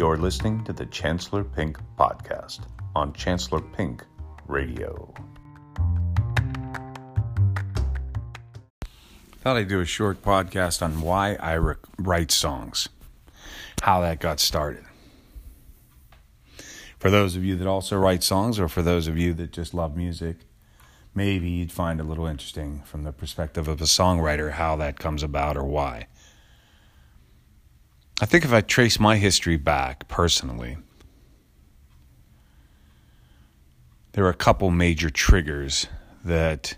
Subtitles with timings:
[0.00, 2.60] You're listening to the Chancellor Pink Podcast
[2.96, 4.02] on Chancellor Pink
[4.46, 5.12] Radio.
[9.42, 11.58] Thought I'd do a short podcast on why I
[11.98, 12.88] write songs,
[13.82, 14.86] how that got started.
[16.98, 19.74] For those of you that also write songs, or for those of you that just
[19.74, 20.38] love music,
[21.14, 25.22] maybe you'd find a little interesting from the perspective of a songwriter how that comes
[25.22, 26.06] about or why.
[28.22, 30.76] I think if I trace my history back personally,
[34.12, 35.86] there were a couple major triggers
[36.22, 36.76] that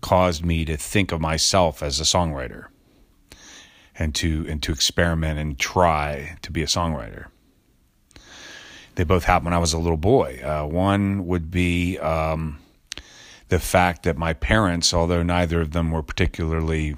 [0.00, 2.66] caused me to think of myself as a songwriter
[3.98, 7.26] and to and to experiment and try to be a songwriter.
[8.94, 10.40] They both happened when I was a little boy.
[10.44, 12.60] Uh, one would be um,
[13.48, 16.96] the fact that my parents, although neither of them were particularly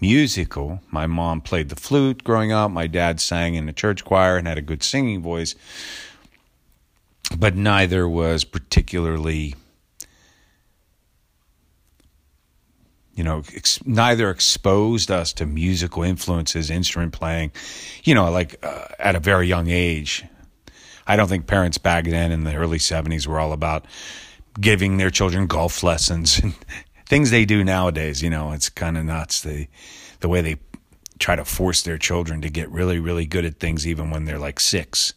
[0.00, 0.80] musical.
[0.90, 2.70] My mom played the flute growing up.
[2.70, 5.54] My dad sang in the church choir and had a good singing voice,
[7.36, 9.54] but neither was particularly,
[13.14, 17.52] you know, ex- neither exposed us to musical influences, instrument playing,
[18.04, 20.24] you know, like uh, at a very young age.
[21.06, 23.84] I don't think parents back then in the early 70s were all about
[24.60, 26.54] giving their children golf lessons and
[27.10, 28.22] things they do nowadays.
[28.22, 29.42] You know, it's kind of nuts.
[29.42, 29.66] The
[30.20, 30.56] the way they
[31.18, 34.38] try to force their children to get really, really good at things, even when they're
[34.38, 35.12] like six.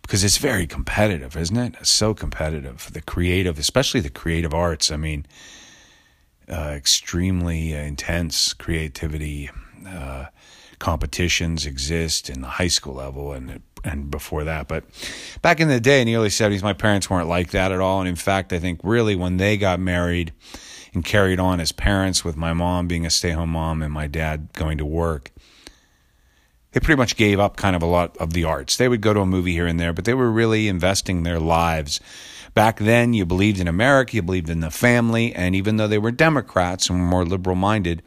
[0.00, 1.86] Because it's very competitive, isn't it?
[1.86, 2.88] So competitive.
[2.92, 4.90] The creative, especially the creative arts.
[4.90, 5.26] I mean,
[6.48, 9.50] uh, extremely intense creativity.
[9.86, 10.26] Uh,
[10.78, 14.68] competitions exist in the high school level and and before that.
[14.68, 14.84] But
[15.42, 18.00] back in the day, in the early 70s, my parents weren't like that at all.
[18.00, 20.32] And in fact, I think really when they got married
[20.92, 24.06] and carried on as parents, with my mom being a stay home mom and my
[24.06, 25.30] dad going to work,
[26.72, 28.76] they pretty much gave up kind of a lot of the arts.
[28.76, 31.40] They would go to a movie here and there, but they were really investing their
[31.40, 32.00] lives.
[32.54, 35.98] Back then, you believed in America, you believed in the family, and even though they
[35.98, 38.02] were Democrats and more liberal minded,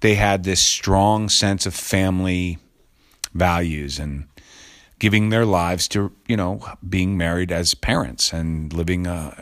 [0.00, 2.58] they had this strong sense of family
[3.34, 4.26] values and
[4.98, 9.34] giving their lives to you know being married as parents and living a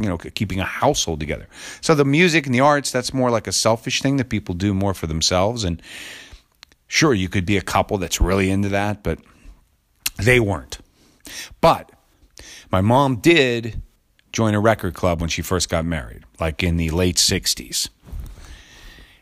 [0.00, 1.48] you know keeping a household together.
[1.80, 4.74] So the music and the arts that's more like a selfish thing that people do
[4.74, 5.64] more for themselves.
[5.64, 5.80] And
[6.86, 9.18] sure you could be a couple that's really into that but
[10.16, 10.78] they weren't.
[11.60, 11.90] But
[12.70, 13.80] my mom did
[14.32, 17.88] join a record club when she first got married like in the late 60s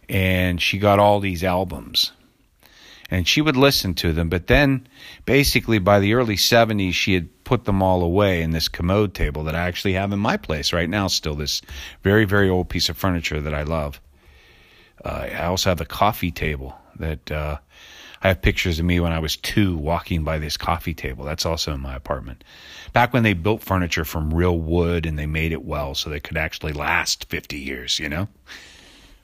[0.09, 2.13] and she got all these albums
[3.13, 4.31] and she would listen to them.
[4.31, 4.89] But then,
[5.27, 9.45] basically, by the early 70s, she had put them all away in this commode table
[9.45, 11.61] that I actually have in my place right now, still, this
[12.03, 14.01] very, very old piece of furniture that I love.
[15.05, 17.59] Uh, I also have a coffee table that uh,
[18.23, 21.27] I have pictures of me when I was two walking by this coffee table.
[21.27, 22.43] That's also in my apartment.
[22.95, 26.21] Back when they built furniture from real wood and they made it well so they
[26.21, 28.29] could actually last 50 years, you know?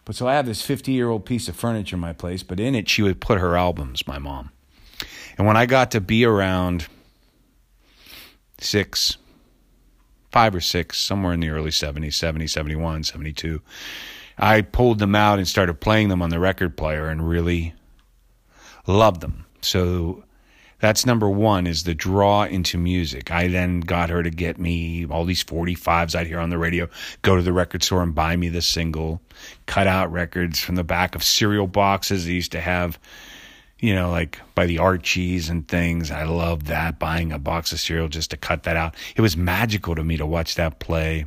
[0.09, 2.59] But so I have this 50 year old piece of furniture in my place, but
[2.59, 4.51] in it she would put her albums, my mom.
[5.37, 6.87] And when I got to be around
[8.59, 9.19] six,
[10.33, 13.61] five or six, somewhere in the early 70s, 70, 71, 72,
[14.39, 17.75] I pulled them out and started playing them on the record player and really
[18.87, 19.45] loved them.
[19.61, 20.25] So
[20.81, 23.31] that's number one is the draw into music.
[23.31, 26.89] I then got her to get me all these 45s I'd hear on the radio,
[27.23, 29.21] go to the record store and buy me the single,
[29.67, 32.99] cut out records from the back of cereal boxes they used to have,
[33.81, 36.13] you know, like by the Archies and things.
[36.13, 38.95] I loved that, buying a box of cereal just to cut that out.
[39.17, 41.27] It was magical to me to watch that play.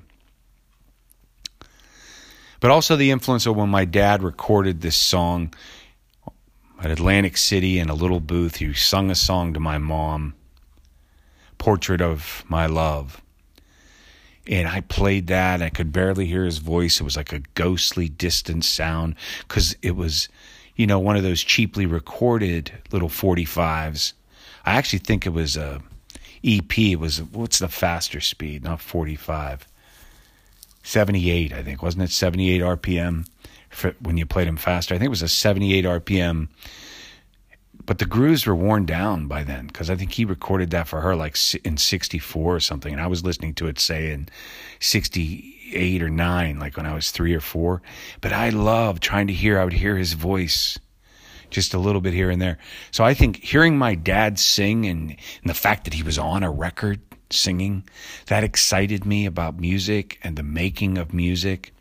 [2.62, 5.54] But also the influence of when my dad recorded this song
[6.82, 8.58] at Atlantic City in a little booth.
[8.58, 10.34] He sung a song to my mom,
[11.58, 13.22] Portrait of My Love.
[14.48, 15.62] And I played that.
[15.62, 17.00] I could barely hear his voice.
[17.00, 19.16] It was like a ghostly, distant sound
[19.48, 20.28] because it was,
[20.76, 24.14] you know, one of those cheaply recorded little 45s.
[24.66, 25.82] I actually think it was a
[26.44, 26.78] EP.
[26.78, 28.64] It was, what's the faster speed?
[28.64, 29.68] Not 45.
[30.84, 31.84] 78, I think.
[31.84, 33.28] Wasn't it 78 RPM?
[34.02, 34.94] When you played them faster.
[34.94, 36.50] I think it was a 78 RPM,
[37.86, 41.02] but the grooves were worn down by then because I think he recorded that for
[41.02, 42.94] her like in 64 or something.
[42.94, 44.30] And I was listening to it, say, in
[44.80, 47.82] 68 or 9, like when I was three or four.
[48.20, 50.78] But I loved trying to hear, I would hear his voice
[51.50, 52.58] just a little bit here and there.
[52.92, 56.44] So I think hearing my dad sing and, and the fact that he was on
[56.44, 57.84] a record singing,
[58.28, 61.74] that excited me about music and the making of music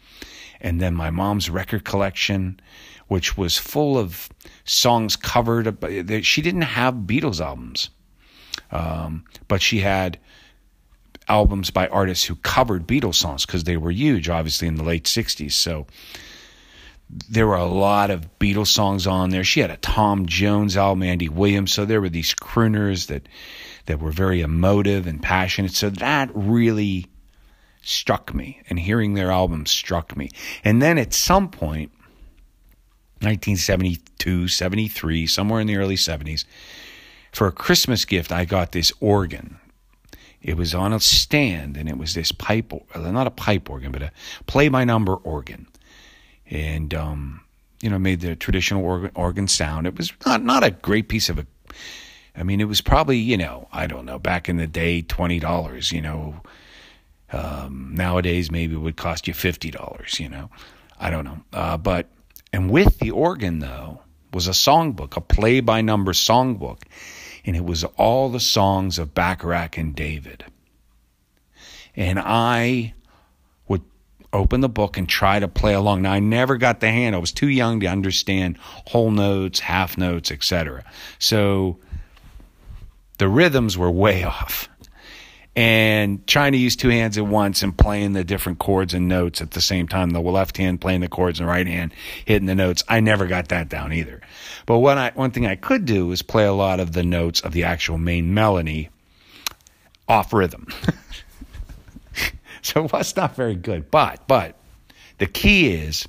[0.60, 2.60] and then my mom's record collection,
[3.08, 4.28] which was full of
[4.64, 5.76] songs covered.
[6.24, 7.90] She didn't have Beatles albums,
[8.70, 10.18] um, but she had
[11.28, 15.04] albums by artists who covered Beatles songs because they were huge, obviously, in the late
[15.04, 15.52] 60s.
[15.52, 15.86] So
[17.28, 19.44] there were a lot of Beatles songs on there.
[19.44, 21.72] She had a Tom Jones album, Andy Williams.
[21.72, 23.28] So there were these crooners that
[23.86, 25.72] that were very emotive and passionate.
[25.72, 27.06] So that really
[27.82, 30.30] struck me, and hearing their album struck me.
[30.64, 31.90] And then at some point,
[33.20, 36.44] 1972, 73, somewhere in the early 70s,
[37.32, 39.58] for a Christmas gift, I got this organ.
[40.42, 44.02] It was on a stand, and it was this pipe, not a pipe organ, but
[44.02, 44.12] a
[44.46, 45.66] play by number organ
[46.50, 47.40] and um,
[47.80, 49.86] you know made the traditional organ, organ sound.
[49.86, 51.46] It was not not a great piece of a.
[52.36, 55.38] I mean, it was probably you know I don't know back in the day twenty
[55.38, 55.92] dollars.
[55.92, 56.40] You know,
[57.32, 60.18] um, nowadays maybe it would cost you fifty dollars.
[60.20, 60.50] You know,
[60.98, 61.40] I don't know.
[61.52, 62.06] Uh, but
[62.52, 64.00] and with the organ though
[64.32, 66.82] was a songbook, a play by number songbook,
[67.44, 70.44] and it was all the songs of Bacharach and David.
[71.96, 72.94] And I
[73.66, 73.82] would
[74.32, 76.02] open the book and try to play along.
[76.02, 77.14] Now I never got the hand.
[77.14, 80.84] I was too young to understand whole notes, half notes, etc.
[81.18, 81.78] So
[83.18, 84.68] the rhythms were way off.
[85.60, 89.42] And trying to use two hands at once and playing the different chords and notes
[89.42, 91.92] at the same time, the left hand playing the chords and the right hand
[92.24, 92.82] hitting the notes.
[92.88, 94.22] I never got that down either.
[94.64, 97.42] But what I, one thing I could do is play a lot of the notes
[97.42, 98.88] of the actual main melody
[100.08, 100.66] off rhythm.
[102.62, 103.90] so it was not very good.
[103.90, 104.56] But but
[105.18, 106.08] the key is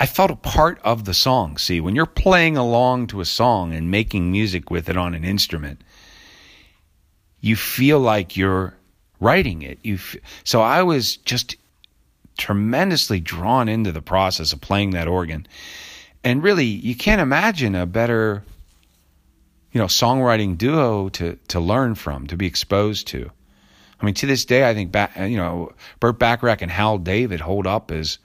[0.00, 1.58] I felt a part of the song.
[1.58, 5.24] See, when you're playing along to a song and making music with it on an
[5.24, 5.82] instrument,
[7.44, 8.74] you feel like you're
[9.20, 9.78] writing it.
[9.82, 11.56] You f- so I was just
[12.38, 15.46] tremendously drawn into the process of playing that organ.
[16.24, 18.42] And really, you can't imagine a better
[19.72, 23.30] you know songwriting duo to to learn from, to be exposed to.
[24.00, 27.40] I mean, to this day, I think back, you know, Burt Bacharach and Hal David
[27.40, 28.18] hold up as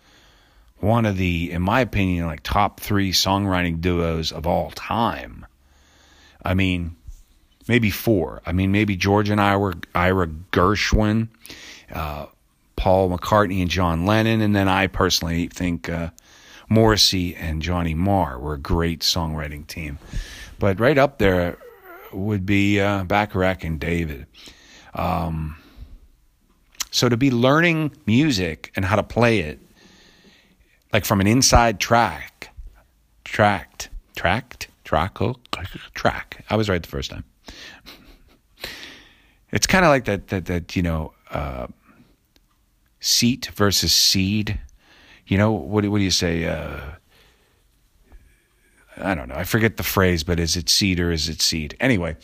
[0.78, 5.46] one of the, in my opinion, like top three songwriting duos of all time.
[6.44, 6.96] I mean,
[7.70, 8.42] maybe four.
[8.48, 11.28] I mean, maybe George and I were Ira Gershwin,
[11.94, 12.26] uh,
[12.76, 16.10] Paul McCartney and John Lennon, and then I personally think uh,
[16.68, 20.00] Morrissey and Johnny Marr were a great songwriting team.
[20.58, 21.60] But right up there
[22.12, 24.26] would be uh, Bacharach and David.
[24.96, 25.56] Um,
[26.90, 29.60] so to be learning music and how to play it,
[30.92, 32.50] like from an inside track,
[33.24, 35.20] tracked, tracked, track,
[35.94, 36.44] track.
[36.50, 37.26] I was right the first time.
[39.52, 41.68] It's kind of like that, that, that, you know, uh,
[43.00, 44.60] seat versus seed.
[45.28, 46.46] You know, what, what do you say?
[46.46, 46.80] Uh,
[48.98, 49.36] I don't know.
[49.36, 51.76] I forget the phrase, but is it seed or is it seed?
[51.80, 52.18] Anyway,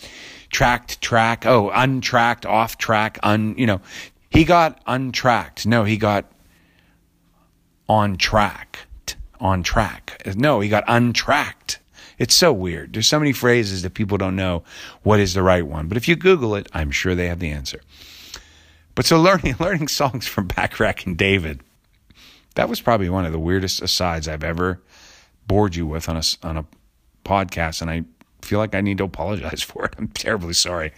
[0.50, 1.46] tracked, track.
[1.46, 3.82] Oh, untracked, off track, un, you know,
[4.30, 5.66] he got untracked.
[5.66, 6.30] No, he got
[7.88, 8.80] on track.
[9.40, 10.22] On track.
[10.36, 11.80] No, he got untracked.
[12.18, 12.94] It's so weird.
[12.94, 14.64] There's so many phrases that people don't know
[15.04, 15.88] what is the right one.
[15.88, 17.82] But if you Google it, I'm sure they have the answer.
[18.94, 21.62] But so learning learning songs from Bacharach and David,
[22.56, 24.82] that was probably one of the weirdest asides I've ever
[25.48, 26.66] bored you with on a on a
[27.24, 28.04] podcast, and I
[28.42, 29.96] feel like I need to apologize for it.
[29.98, 30.94] I'm terribly sorry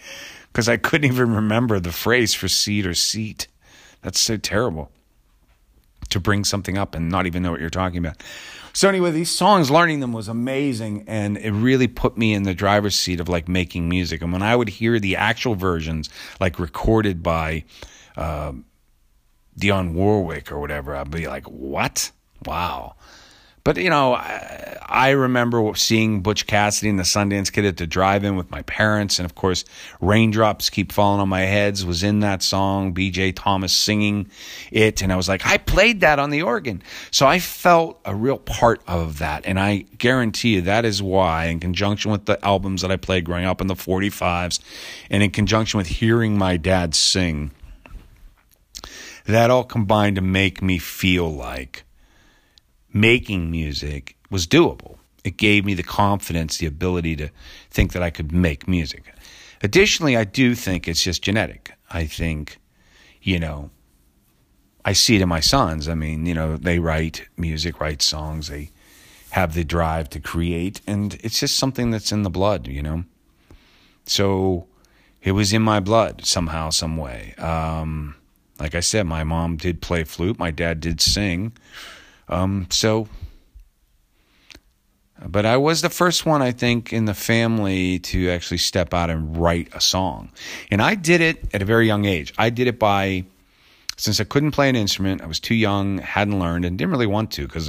[0.52, 3.48] because I couldn't even remember the phrase for seat or seat.
[4.02, 4.92] That's so terrible
[6.10, 8.22] to bring something up and not even know what you're talking about.
[8.72, 12.54] So anyway, these songs, learning them was amazing, and it really put me in the
[12.54, 14.22] driver's seat of like making music.
[14.22, 17.64] And when I would hear the actual versions, like recorded by
[18.16, 18.52] uh,
[19.58, 22.12] Dionne Warwick or whatever, I'd be like, "What?
[22.44, 22.94] Wow!"
[23.64, 28.36] But you know, I, remember seeing Butch Cassidy and the Sundance Kid at the drive-in
[28.36, 29.64] with my parents, and of course,
[30.00, 32.92] "Raindrops Keep Falling on My Heads" was in that song.
[32.92, 33.32] B.J.
[33.32, 34.30] Thomas singing
[34.70, 38.14] it, and I was like, I played that on the organ, so I felt a
[38.14, 42.42] real part of that, and I guarantee you that is why, in conjunction with the
[42.44, 44.60] albums that I played growing up in the '45s,
[45.10, 47.50] and in conjunction with hearing my dad sing,
[49.26, 51.84] that all combined to make me feel like
[52.92, 54.98] making music was doable.
[55.24, 57.28] It gave me the confidence, the ability to
[57.70, 59.12] think that I could make music.
[59.62, 61.72] Additionally, I do think it's just genetic.
[61.90, 62.58] I think,
[63.20, 63.70] you know,
[64.84, 65.88] I see it in my sons.
[65.88, 68.70] I mean, you know, they write music, write songs, they
[69.30, 73.04] have the drive to create, and it's just something that's in the blood, you know?
[74.06, 74.66] So
[75.22, 77.34] it was in my blood somehow, some way.
[77.36, 78.14] Um,
[78.58, 81.52] like I said, my mom did play flute, my dad did sing.
[82.28, 83.08] Um, so,
[85.26, 89.10] but I was the first one, I think, in the family to actually step out
[89.10, 90.30] and write a song.
[90.70, 92.32] And I did it at a very young age.
[92.38, 93.24] I did it by,
[93.96, 97.06] since I couldn't play an instrument, I was too young, hadn't learned, and didn't really
[97.06, 97.68] want to because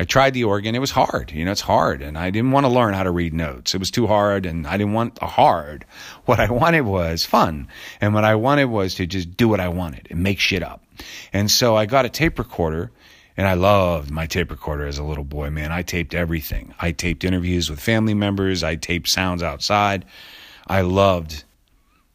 [0.00, 0.76] I tried the organ.
[0.76, 1.32] It was hard.
[1.32, 2.00] You know, it's hard.
[2.02, 3.74] And I didn't want to learn how to read notes.
[3.74, 4.46] It was too hard.
[4.46, 5.84] And I didn't want a hard.
[6.26, 7.66] What I wanted was fun.
[8.00, 10.84] And what I wanted was to just do what I wanted and make shit up.
[11.32, 12.92] And so I got a tape recorder
[13.38, 15.70] and I loved my tape recorder as a little boy, man.
[15.70, 16.74] I taped everything.
[16.80, 18.64] I taped interviews with family members.
[18.64, 20.04] I taped sounds outside.
[20.66, 21.44] I loved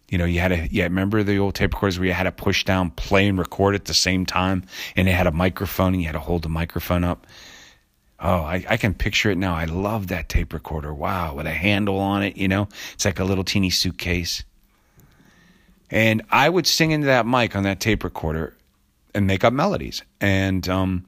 [0.10, 2.32] you know, you had to, yeah, remember the old tape recorders where you had to
[2.32, 4.64] push down play and record at the same time
[4.96, 7.26] and it had a microphone and you had to hold the microphone up.
[8.20, 9.56] Oh, I, I can picture it now.
[9.56, 10.94] I love that tape recorder.
[10.94, 12.68] Wow, with a handle on it, you know?
[12.94, 14.44] It's like a little teeny suitcase.
[15.90, 18.56] And I would sing into that mic on that tape recorder
[19.16, 21.06] and make up melodies and um,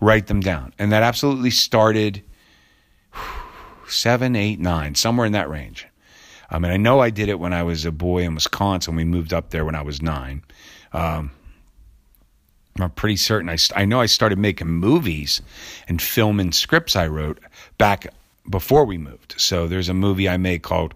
[0.00, 0.72] write them down.
[0.78, 2.22] And that absolutely started
[3.88, 5.86] seven, eight, nine, somewhere in that range.
[6.50, 8.96] I mean, I know I did it when I was a boy in Wisconsin.
[8.96, 10.42] We moved up there when I was nine.
[10.92, 11.30] Um,
[12.80, 15.42] I'm pretty certain I, I know I started making movies
[15.88, 17.40] and filming scripts I wrote
[17.76, 18.12] back
[18.48, 19.34] before we moved.
[19.36, 20.94] So there's a movie I made called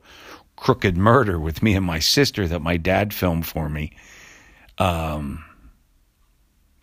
[0.56, 3.92] Crooked Murder with me and my sister that my dad filmed for me.
[4.78, 5.44] Um,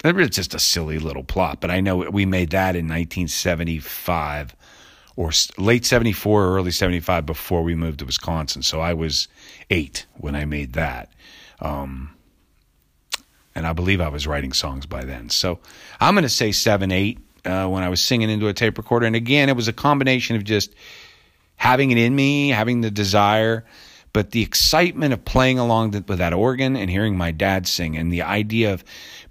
[0.03, 4.55] it's just a silly little plot, but I know we made that in 1975
[5.15, 8.61] or late 74 or early 75 before we moved to Wisconsin.
[8.61, 9.27] So I was
[9.69, 11.11] eight when I made that.
[11.59, 12.15] Um,
[13.53, 15.29] and I believe I was writing songs by then.
[15.29, 15.59] So
[15.99, 19.05] I'm going to say seven, eight uh, when I was singing into a tape recorder.
[19.05, 20.73] And again, it was a combination of just
[21.57, 23.65] having it in me, having the desire,
[24.13, 28.11] but the excitement of playing along with that organ and hearing my dad sing, and
[28.11, 28.83] the idea of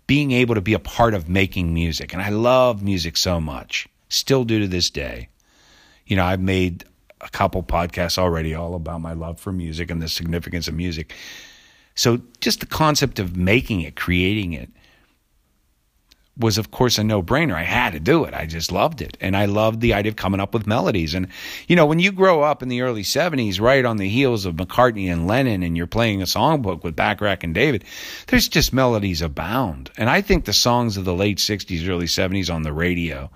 [0.09, 2.13] being able to be a part of making music.
[2.13, 5.29] And I love music so much, still do to this day.
[6.07, 6.85] You know, I've made
[7.21, 11.15] a couple podcasts already all about my love for music and the significance of music.
[11.95, 14.71] So just the concept of making it, creating it,
[16.39, 17.55] was of course a no-brainer.
[17.55, 18.35] I had to do it.
[18.35, 19.17] I just loved it.
[19.21, 21.15] And I loved the idea of coming up with melodies.
[21.15, 21.29] And
[21.67, 24.55] you know, when you grow up in the early 70s right on the heels of
[24.57, 27.85] McCartney and Lennon and you're playing a songbook with Bacharach and David,
[28.29, 29.91] there's just melodies abound.
[29.97, 33.31] And I think the songs of the late 60s, early 70s on the radio.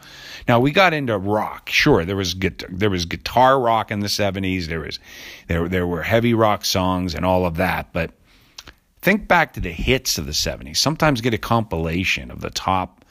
[0.49, 1.69] Now, we got into rock.
[1.69, 4.67] Sure, there was guitar, there was guitar rock in the 70s.
[4.67, 4.99] There was
[5.49, 8.11] there there were heavy rock songs and all of that, but
[9.03, 10.77] Think back to the hits of the 70s.
[10.77, 13.05] Sometimes get a compilation of the top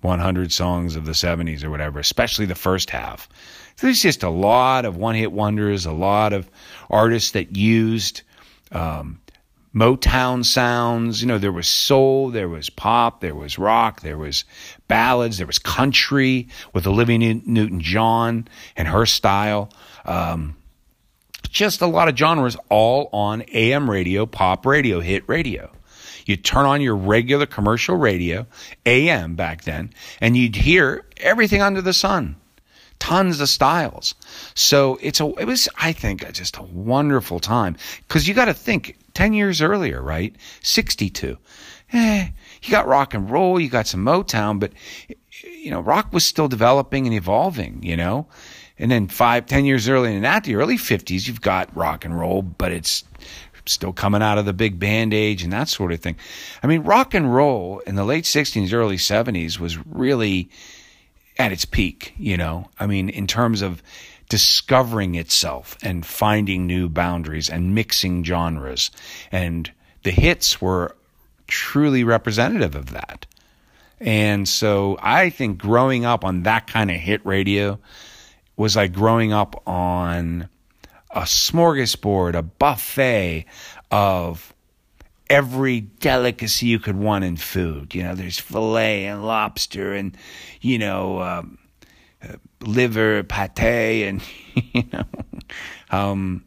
[0.00, 3.28] 100 songs of the 70s or whatever, especially the first half.
[3.78, 6.48] There's just a lot of one hit wonders, a lot of
[6.88, 8.22] artists that used
[8.72, 9.20] um,
[9.74, 11.20] Motown sounds.
[11.20, 14.44] You know, there was soul, there was pop, there was rock, there was
[14.88, 19.70] ballads, there was country with Olivia Newton John and her style.
[20.06, 20.56] Um,
[21.54, 25.70] just a lot of genres all on AM radio, pop radio, hit radio.
[26.26, 28.46] You turn on your regular commercial radio,
[28.84, 32.36] AM back then, and you'd hear everything under the sun.
[32.98, 34.14] Tons of styles.
[34.54, 37.76] So it's a, it was, I think, just a wonderful time.
[38.08, 40.34] Cause you got to think 10 years earlier, right?
[40.62, 41.38] 62.
[41.92, 42.28] Eh,
[42.62, 44.72] you got rock and roll, you got some Motown, but,
[45.42, 48.26] you know, rock was still developing and evolving, you know?
[48.78, 52.18] And then five, ten years earlier than that, the early 50s, you've got rock and
[52.18, 53.04] roll, but it's
[53.66, 56.16] still coming out of the big band age and that sort of thing.
[56.62, 60.50] I mean, rock and roll in the late 60s, early 70s was really
[61.38, 62.68] at its peak, you know?
[62.78, 63.82] I mean, in terms of
[64.28, 68.90] discovering itself and finding new boundaries and mixing genres.
[69.30, 69.70] And
[70.02, 70.96] the hits were
[71.46, 73.26] truly representative of that.
[74.00, 77.78] And so I think growing up on that kind of hit radio,
[78.56, 80.48] was like growing up on
[81.10, 83.46] a smorgasbord, a buffet
[83.90, 84.54] of
[85.30, 87.94] every delicacy you could want in food.
[87.94, 90.16] You know, there's filet and lobster and,
[90.60, 91.58] you know, um,
[92.22, 94.22] uh, liver, pate, and,
[94.54, 95.04] you know,
[95.90, 96.44] um,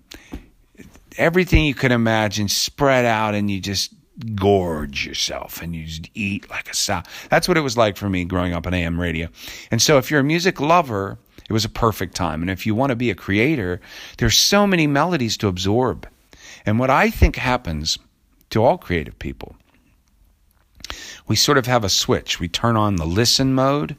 [1.17, 3.93] everything you could imagine spread out and you just
[4.35, 7.01] gorge yourself and you just eat like a sow.
[7.29, 9.29] That's what it was like for me growing up on AM radio.
[9.71, 12.41] And so if you're a music lover, it was a perfect time.
[12.41, 13.79] And if you want to be a creator,
[14.17, 16.07] there's so many melodies to absorb.
[16.65, 17.97] And what I think happens
[18.49, 19.55] to all creative people,
[21.27, 22.39] we sort of have a switch.
[22.39, 23.95] We turn on the listen mode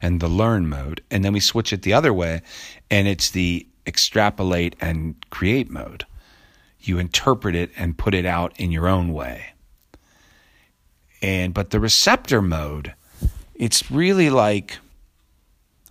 [0.00, 2.42] and the learn mode, and then we switch it the other way,
[2.90, 6.04] and it's the extrapolate and create mode.
[6.80, 9.46] You interpret it and put it out in your own way.
[11.20, 12.94] And but the receptor mode,
[13.54, 14.78] it's really like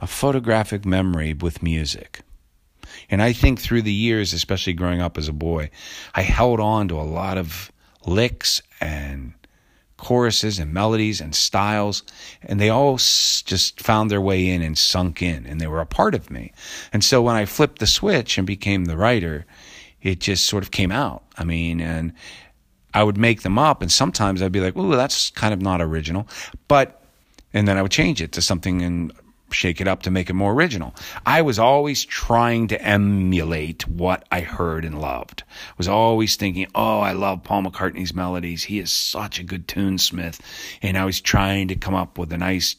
[0.02, 2.22] a photographic memory with music.
[3.10, 5.70] And I think through the years, especially growing up as a boy,
[6.16, 7.72] I held on to a lot of
[8.06, 9.34] licks and
[9.98, 12.04] choruses and melodies and styles,
[12.44, 15.86] and they all just found their way in and sunk in, and they were a
[15.86, 16.54] part of me.
[16.94, 19.46] And so when I flipped the switch and became the writer,
[20.02, 21.24] it just sort of came out.
[21.38, 22.14] I mean, and
[22.94, 25.82] I would make them up, and sometimes I'd be like, "Ooh, that's kind of not
[25.82, 26.28] original,"
[26.68, 27.04] but
[27.54, 29.12] and then I would change it to something and
[29.52, 30.94] shake it up to make it more original.
[31.26, 35.44] I was always trying to emulate what I heard and loved.
[35.48, 38.64] I was always thinking, oh, I love Paul McCartney's melodies.
[38.64, 40.40] He is such a good tunesmith.
[40.82, 42.76] And I was trying to come up with a nice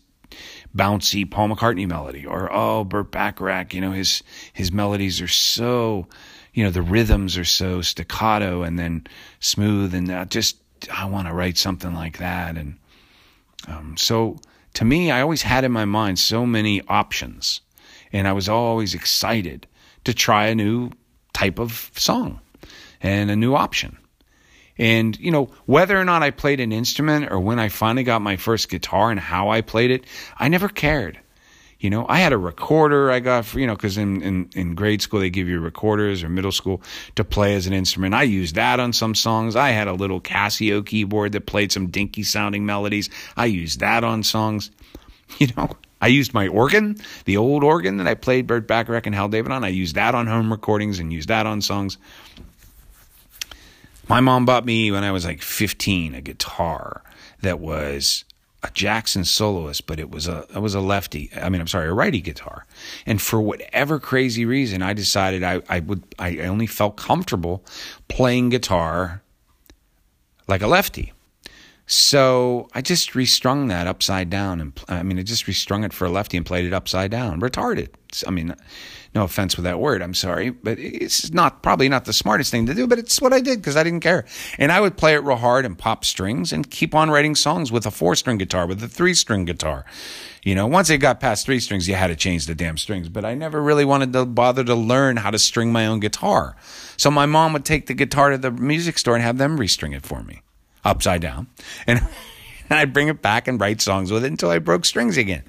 [0.76, 4.22] bouncy Paul McCartney melody or oh Burt Bacharach, you know, his
[4.52, 6.06] his melodies are so
[6.52, 9.06] you know, the rhythms are so staccato and then
[9.40, 10.56] smooth and uh, just
[10.92, 12.76] I want to write something like that and
[13.66, 14.38] um, so
[14.74, 17.60] to me, I always had in my mind so many options,
[18.12, 19.66] and I was always excited
[20.04, 20.90] to try a new
[21.32, 22.40] type of song
[23.00, 23.98] and a new option.
[24.78, 28.22] And, you know, whether or not I played an instrument or when I finally got
[28.22, 30.04] my first guitar and how I played it,
[30.38, 31.18] I never cared.
[31.80, 34.74] You know, I had a recorder I got for, you know, because in, in, in
[34.74, 36.82] grade school they give you recorders or middle school
[37.14, 38.14] to play as an instrument.
[38.14, 39.54] I used that on some songs.
[39.54, 43.10] I had a little Casio keyboard that played some dinky sounding melodies.
[43.36, 44.70] I used that on songs.
[45.38, 45.68] You know,
[46.00, 49.52] I used my organ, the old organ that I played Burt Bacharach and Hal David
[49.52, 49.62] on.
[49.62, 51.98] I used that on home recordings and used that on songs.
[54.08, 57.02] My mom bought me when I was like 15 a guitar
[57.42, 58.24] that was
[58.62, 61.30] a Jackson soloist, but it was a it was a lefty.
[61.36, 62.66] I mean, I'm sorry, a righty guitar.
[63.06, 67.64] And for whatever crazy reason, I decided I, I would I only felt comfortable
[68.08, 69.22] playing guitar
[70.48, 71.12] like a lefty.
[71.86, 76.04] So I just restrung that upside down, and I mean, I just restrung it for
[76.04, 77.40] a lefty and played it upside down.
[77.40, 77.88] Retarded.
[78.26, 78.54] I mean,
[79.14, 80.02] no offense with that word.
[80.02, 83.32] I'm sorry, but it's not probably not the smartest thing to do, but it's what
[83.32, 84.24] I did because I didn't care.
[84.58, 87.72] And I would play it real hard and pop strings and keep on writing songs
[87.72, 89.84] with a four string guitar, with a three string guitar.
[90.44, 93.08] You know, once it got past three strings, you had to change the damn strings.
[93.08, 96.56] But I never really wanted to bother to learn how to string my own guitar.
[96.96, 99.96] So my mom would take the guitar to the music store and have them restring
[99.96, 100.42] it for me
[100.84, 101.48] upside down.
[101.86, 101.98] And,
[102.70, 105.44] and I'd bring it back and write songs with it until I broke strings again.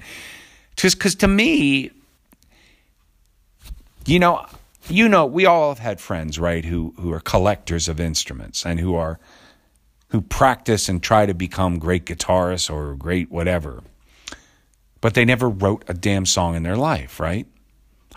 [0.76, 1.90] Just because to me,
[4.06, 4.46] you know,
[4.88, 8.80] you know, we all have had friends, right, who who are collectors of instruments and
[8.80, 9.18] who are
[10.10, 13.82] who practice and try to become great guitarists or great whatever.
[15.00, 17.46] But they never wrote a damn song in their life, right?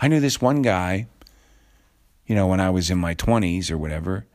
[0.00, 1.06] I knew this one guy,
[2.26, 4.26] you know, when I was in my 20s or whatever.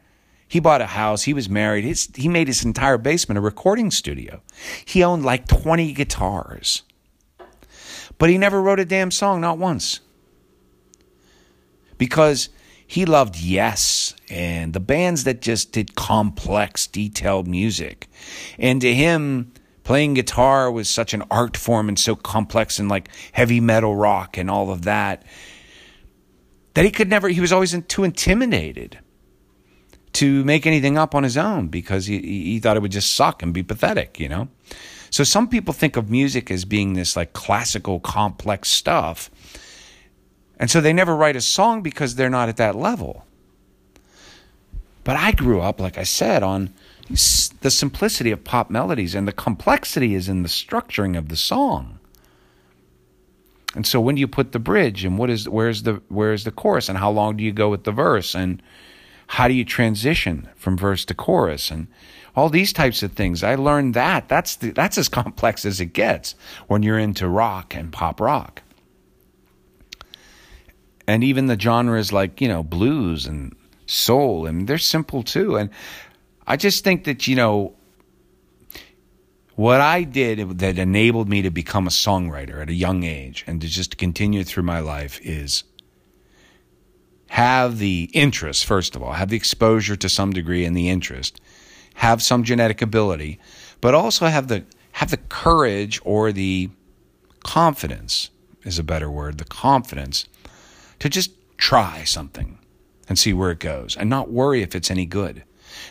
[0.48, 1.24] He bought a house.
[1.24, 1.84] He was married.
[1.84, 4.42] His, he made his entire basement a recording studio.
[4.84, 6.82] He owned like 20 guitars.
[8.18, 10.00] But he never wrote a damn song, not once.
[12.00, 12.50] Because
[12.88, 18.08] he loved Yes and the bands that just did complex, detailed music.
[18.58, 23.10] And to him, playing guitar was such an art form and so complex and like
[23.34, 25.24] heavy metal rock and all of that
[26.74, 29.00] that he could never, he was always too intimidated
[30.14, 33.44] to make anything up on his own because he, he thought it would just suck
[33.44, 34.48] and be pathetic, you know?
[35.10, 39.30] So some people think of music as being this like classical, complex stuff.
[40.60, 43.26] And so they never write a song because they're not at that level.
[45.04, 46.74] But I grew up, like I said, on
[47.10, 52.00] the simplicity of pop melodies, and the complexity is in the structuring of the song.
[53.76, 56.52] And so when do you put the bridge and what is where's the where's the
[56.52, 58.62] chorus and how long do you go with the verse and
[59.28, 61.88] how do you transition from verse to chorus and
[62.36, 63.44] all these types of things.
[63.44, 64.28] I learned that.
[64.28, 66.36] That's the, that's as complex as it gets
[66.68, 68.64] when you're into rock and pop rock.
[71.10, 73.56] And even the genres like, you know, blues and
[73.88, 75.58] soul, and they're simple too.
[75.58, 75.72] And
[76.46, 77.74] I just think that, you know,
[79.56, 83.60] what I did that enabled me to become a songwriter at a young age and
[83.60, 85.64] to just continue through my life is
[87.30, 91.42] have the interest, first of all, have the exposure to some degree and the interest,
[91.96, 93.40] have some genetic ability,
[93.82, 96.70] but also have the have the courage or the
[97.44, 98.30] confidence
[98.64, 100.28] is a better word, the confidence
[101.00, 102.60] to just try something
[103.08, 105.44] and see where it goes and not worry if it's any good.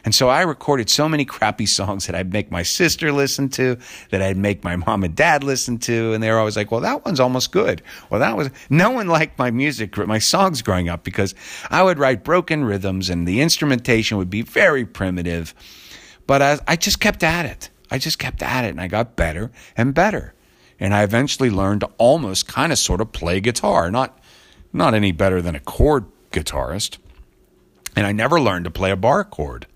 [0.04, 3.78] And so I recorded so many crappy songs that I'd make my sister listen to,
[4.10, 6.12] that I'd make my mom and dad listen to.
[6.12, 7.82] And they were always like, well, that one's almost good.
[8.10, 11.34] Well, that was, no one liked my music, my songs growing up because
[11.70, 15.54] I would write broken rhythms and the instrumentation would be very primitive.
[16.26, 17.70] But I, I just kept at it.
[17.90, 20.34] I just kept at it and I got better and better.
[20.80, 24.17] And I eventually learned to almost kind of sort of play guitar, not
[24.72, 26.98] not any better than a chord guitarist.
[27.96, 29.66] And I never learned to play a bar chord,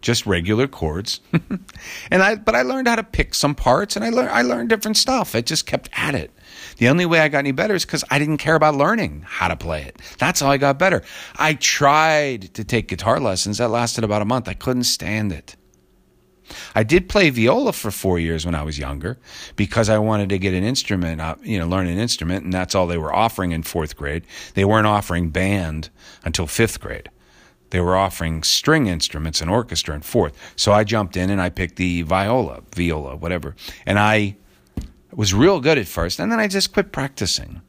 [0.00, 1.20] just regular chords.
[2.10, 4.70] and I but I learned how to pick some parts and I learned I learned
[4.70, 5.34] different stuff.
[5.34, 6.30] I just kept at it.
[6.78, 9.48] The only way I got any better is because I didn't care about learning how
[9.48, 10.00] to play it.
[10.18, 11.02] That's how I got better.
[11.36, 13.58] I tried to take guitar lessons.
[13.58, 14.48] That lasted about a month.
[14.48, 15.56] I couldn't stand it.
[16.74, 19.18] I did play viola for four years when I was younger
[19.56, 22.74] because I wanted to get an instrument, uh, you know, learn an instrument, and that's
[22.74, 24.24] all they were offering in fourth grade.
[24.54, 25.90] They weren't offering band
[26.24, 27.10] until fifth grade.
[27.70, 30.36] They were offering string instruments and orchestra in fourth.
[30.56, 33.54] So I jumped in and I picked the viola, viola, whatever.
[33.86, 34.36] And I
[35.12, 37.60] was real good at first, and then I just quit practicing.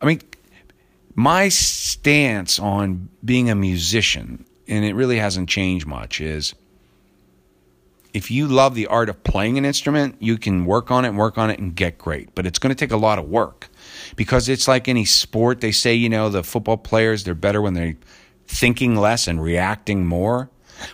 [0.00, 0.20] I mean,
[1.14, 6.54] my stance on being a musician, and it really hasn't changed much, is
[8.14, 11.18] if you love the art of playing an instrument, you can work on it and
[11.18, 12.32] work on it and get great.
[12.34, 13.68] But it's going to take a lot of work
[14.14, 15.60] because it's like any sport.
[15.60, 17.96] They say, you know, the football players, they're better when they're
[18.46, 20.48] thinking less and reacting more.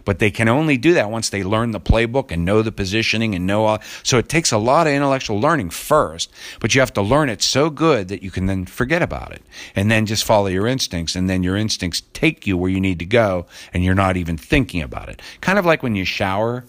[0.04, 3.35] But they can only do that once they learn the playbook and know the positioning
[3.35, 3.78] and know all.
[4.02, 6.30] So it takes a lot of intellectual learning first,
[6.61, 9.42] but you have to learn it so good that you can then forget about it
[9.74, 11.16] and then just follow your instincts.
[11.16, 14.37] And then your instincts take you where you need to go and you're not even
[14.37, 15.20] thinking about it.
[15.40, 16.64] Kind of like when you shower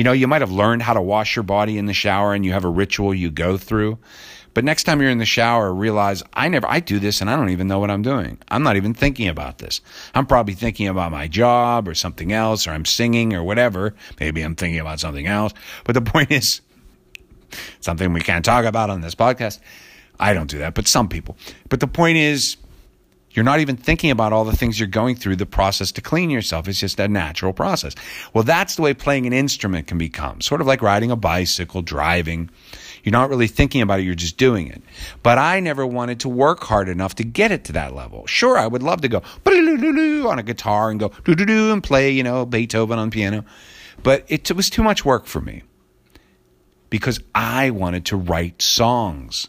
[0.00, 2.42] you know, you might have learned how to wash your body in the shower and
[2.42, 3.98] you have a ritual you go through.
[4.54, 7.36] But next time you're in the shower, realize I never, I do this and I
[7.36, 8.38] don't even know what I'm doing.
[8.48, 9.82] I'm not even thinking about this.
[10.14, 13.94] I'm probably thinking about my job or something else, or I'm singing or whatever.
[14.18, 15.52] Maybe I'm thinking about something else.
[15.84, 16.62] But the point is,
[17.80, 19.60] something we can't talk about on this podcast.
[20.18, 21.36] I don't do that, but some people.
[21.68, 22.56] But the point is,
[23.40, 26.28] you're not even thinking about all the things you're going through the process to clean
[26.28, 26.68] yourself.
[26.68, 27.94] It's just a natural process.
[28.34, 31.80] Well, that's the way playing an instrument can become sort of like riding a bicycle,
[31.80, 32.50] driving.
[33.02, 34.82] You're not really thinking about it, you're just doing it.
[35.22, 38.26] But I never wanted to work hard enough to get it to that level.
[38.26, 41.82] Sure, I would love to go on a guitar and go do do do and
[41.82, 43.46] play, you know, Beethoven on piano.
[44.02, 45.62] But it was too much work for me
[46.90, 49.48] because I wanted to write songs.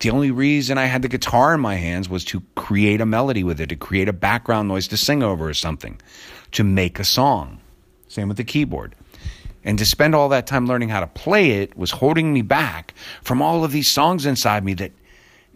[0.00, 3.44] The only reason I had the guitar in my hands was to create a melody
[3.44, 6.00] with it, to create a background noise to sing over or something,
[6.52, 7.60] to make a song.
[8.08, 8.94] Same with the keyboard.
[9.64, 12.92] And to spend all that time learning how to play it was holding me back
[13.22, 14.92] from all of these songs inside me that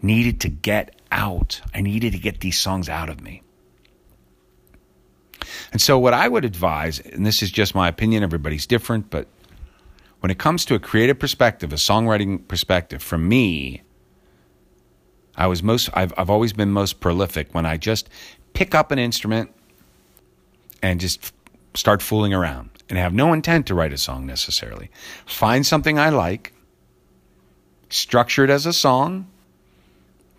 [0.01, 1.61] needed to get out.
[1.73, 3.43] I needed to get these songs out of me.
[5.71, 9.27] And so, what I would advise, and this is just my opinion, everybody's different, but
[10.19, 13.81] when it comes to a creative perspective, a songwriting perspective, for me,
[15.35, 18.09] I was most I've I've always been most prolific when I just
[18.53, 19.51] pick up an instrument
[20.81, 21.33] and just
[21.73, 24.89] start fooling around and have no intent to write a song necessarily.
[25.25, 26.53] Find something I like,
[27.89, 29.27] structure it as a song.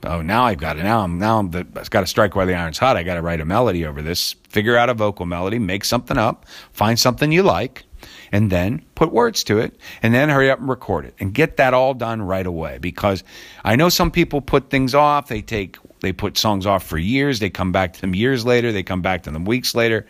[0.02, 0.82] Oh, now I've got it.
[0.82, 2.96] Now I'm now I'm the, I've got to strike while the iron's hot.
[2.96, 4.34] I got to write a melody over this.
[4.48, 5.58] Figure out a vocal melody.
[5.58, 6.46] Make something up.
[6.72, 7.84] Find something you like
[8.32, 11.56] and then put words to it and then hurry up and record it and get
[11.56, 13.24] that all done right away because
[13.64, 15.28] I know some people put things off.
[15.28, 17.40] They take, they put songs off for years.
[17.40, 18.72] They come back to them years later.
[18.72, 20.06] They come back to them weeks later.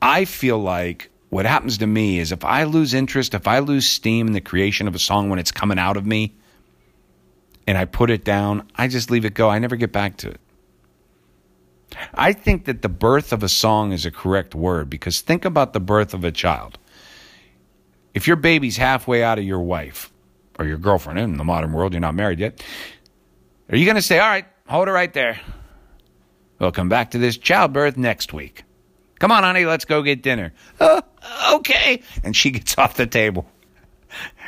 [0.00, 3.86] I feel like what happens to me is if I lose interest, if I lose
[3.86, 6.34] steam in the creation of a song when it's coming out of me
[7.66, 9.48] and I put it down, I just leave it go.
[9.48, 10.40] I never get back to it.
[12.14, 15.72] I think that the birth of a song is a correct word because think about
[15.72, 16.78] the birth of a child.
[18.14, 20.12] If your baby's halfway out of your wife
[20.58, 22.62] or your girlfriend, in the modern world, you're not married yet,
[23.70, 25.40] are you going to say, all right, hold it right there?
[26.58, 28.64] We'll come back to this childbirth next week.
[29.18, 30.52] Come on, honey, let's go get dinner.
[30.80, 31.02] Oh,
[31.54, 32.02] okay.
[32.22, 33.46] And she gets off the table.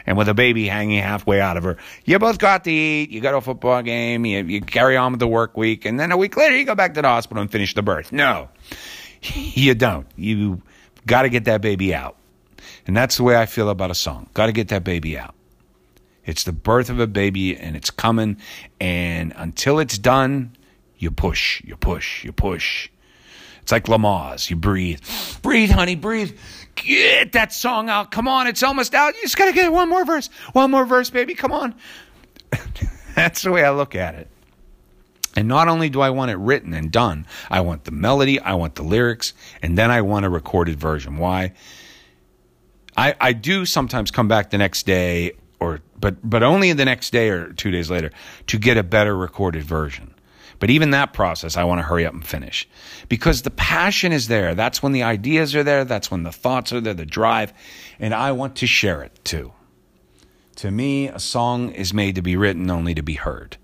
[0.06, 3.20] And with a baby hanging halfway out of her, you both got to eat, you
[3.20, 6.16] got a football game, you, you carry on with the work week, and then a
[6.16, 8.12] week later you go back to the hospital and finish the birth.
[8.12, 8.48] No,
[9.22, 10.06] you don't.
[10.16, 10.60] You
[11.06, 12.16] got to get that baby out.
[12.86, 14.28] And that's the way I feel about a song.
[14.34, 15.34] Got to get that baby out.
[16.24, 18.38] It's the birth of a baby and it's coming.
[18.80, 20.56] And until it's done,
[20.98, 22.88] you push, you push, you push.
[23.62, 24.50] It's like Lamaze.
[24.50, 25.00] You breathe.
[25.42, 26.36] Breathe, honey, breathe.
[26.74, 28.10] Get that song out.
[28.10, 29.14] Come on, it's almost out.
[29.14, 30.28] You just got to get one more verse.
[30.52, 31.34] One more verse, baby.
[31.34, 31.74] Come on.
[33.14, 34.28] That's the way I look at it.
[35.36, 38.54] And not only do I want it written and done, I want the melody, I
[38.54, 41.18] want the lyrics, and then I want a recorded version.
[41.18, 41.54] Why?
[42.96, 47.10] I, I do sometimes come back the next day or but but only the next
[47.10, 48.10] day or two days later
[48.48, 50.14] to get a better recorded version
[50.58, 52.68] But even that process, I want to hurry up and finish
[53.08, 54.54] because the passion is there.
[54.54, 55.84] That's when the ideas are there.
[55.84, 57.52] That's when the thoughts are there, the drive.
[57.98, 59.52] And I want to share it too.
[60.56, 63.56] To me, a song is made to be written only to be heard.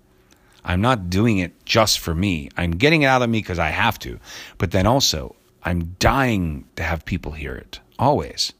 [0.63, 2.49] I'm not doing it just for me.
[2.57, 4.19] I'm getting it out of me because I have to.
[4.57, 7.79] But then also, I'm dying to have people hear it.
[7.97, 8.53] Always.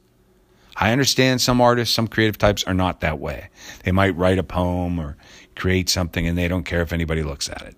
[0.75, 3.49] I understand some artists, some creative types are not that way.
[3.84, 5.17] They might write a poem or
[5.55, 7.75] create something and they don't care if anybody looks at it.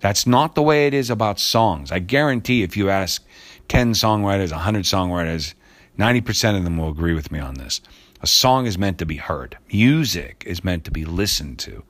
[0.00, 1.90] That's not the way it is about songs.
[1.90, 3.24] I guarantee if you ask
[3.68, 5.54] 10 songwriters, 100 songwriters,
[5.98, 7.80] 90% of them will agree with me on this.
[8.20, 9.58] A song is meant to be heard.
[9.72, 11.82] Music is meant to be listened to.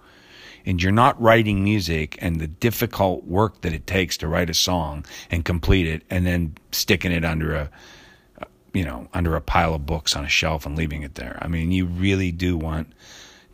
[0.66, 4.54] And you're not writing music and the difficult work that it takes to write a
[4.54, 7.70] song and complete it and then sticking it under a
[8.72, 11.38] you know, under a pile of books on a shelf and leaving it there.
[11.40, 12.92] I mean, you really do want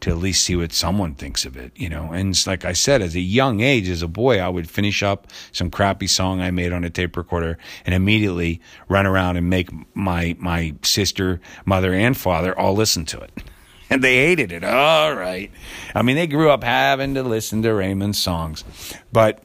[0.05, 2.13] to at least see what someone thinks of it, you know.
[2.13, 5.29] And like I said, as a young age, as a boy, I would finish up
[5.51, 9.71] some crappy song I made on a tape recorder and immediately run around and make
[9.97, 13.33] my my sister, mother, and father all listen to it.
[13.91, 14.65] And they hated it.
[14.65, 15.53] All right.
[15.95, 18.65] I mean, they grew up having to listen to Raymond's songs.
[19.13, 19.43] But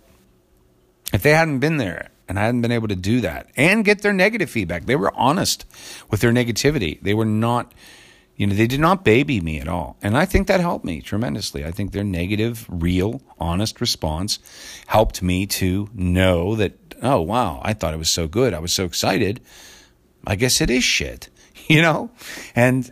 [1.13, 4.03] if they hadn't been there and I hadn't been able to do that and get
[4.03, 5.65] their negative feedback, they were honest
[6.09, 7.01] with their negativity.
[7.01, 7.73] They were not
[8.39, 9.97] you know, they did not baby me at all.
[10.01, 11.65] And I think that helped me tremendously.
[11.65, 14.39] I think their negative, real, honest response
[14.87, 18.53] helped me to know that, oh, wow, I thought it was so good.
[18.53, 19.41] I was so excited.
[20.25, 21.27] I guess it is shit,
[21.67, 22.11] you know?
[22.55, 22.89] And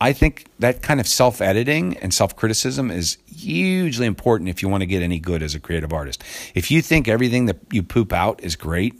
[0.00, 4.68] I think that kind of self editing and self criticism is hugely important if you
[4.68, 6.22] want to get any good as a creative artist.
[6.54, 8.94] If you think everything that you poop out is great,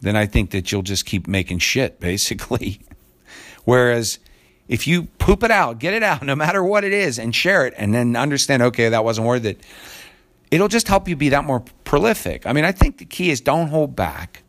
[0.00, 2.80] then I think that you'll just keep making shit, basically.
[3.64, 4.18] Whereas
[4.68, 7.66] if you poop it out, get it out, no matter what it is, and share
[7.66, 9.60] it, and then understand, okay, that wasn't worth it,
[10.50, 12.46] it'll just help you be that more prolific.
[12.46, 14.42] I mean, I think the key is don't hold back.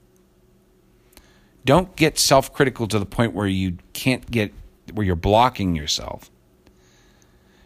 [1.65, 4.53] Don't get self critical to the point where you can't get,
[4.93, 6.29] where you're blocking yourself.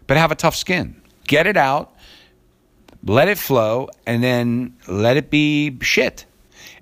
[0.08, 1.02] But have a tough skin.
[1.26, 1.96] Get it out,
[3.06, 6.26] let it flow, and then let it be shit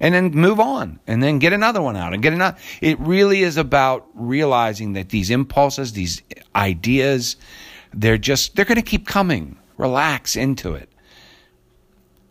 [0.02, 2.58] and then move on and then get another one out and get another.
[2.82, 6.22] It really is about realizing that these impulses, these
[6.56, 7.38] ideas,
[7.94, 9.58] they're just, they're going to keep coming.
[9.78, 10.90] Relax into it.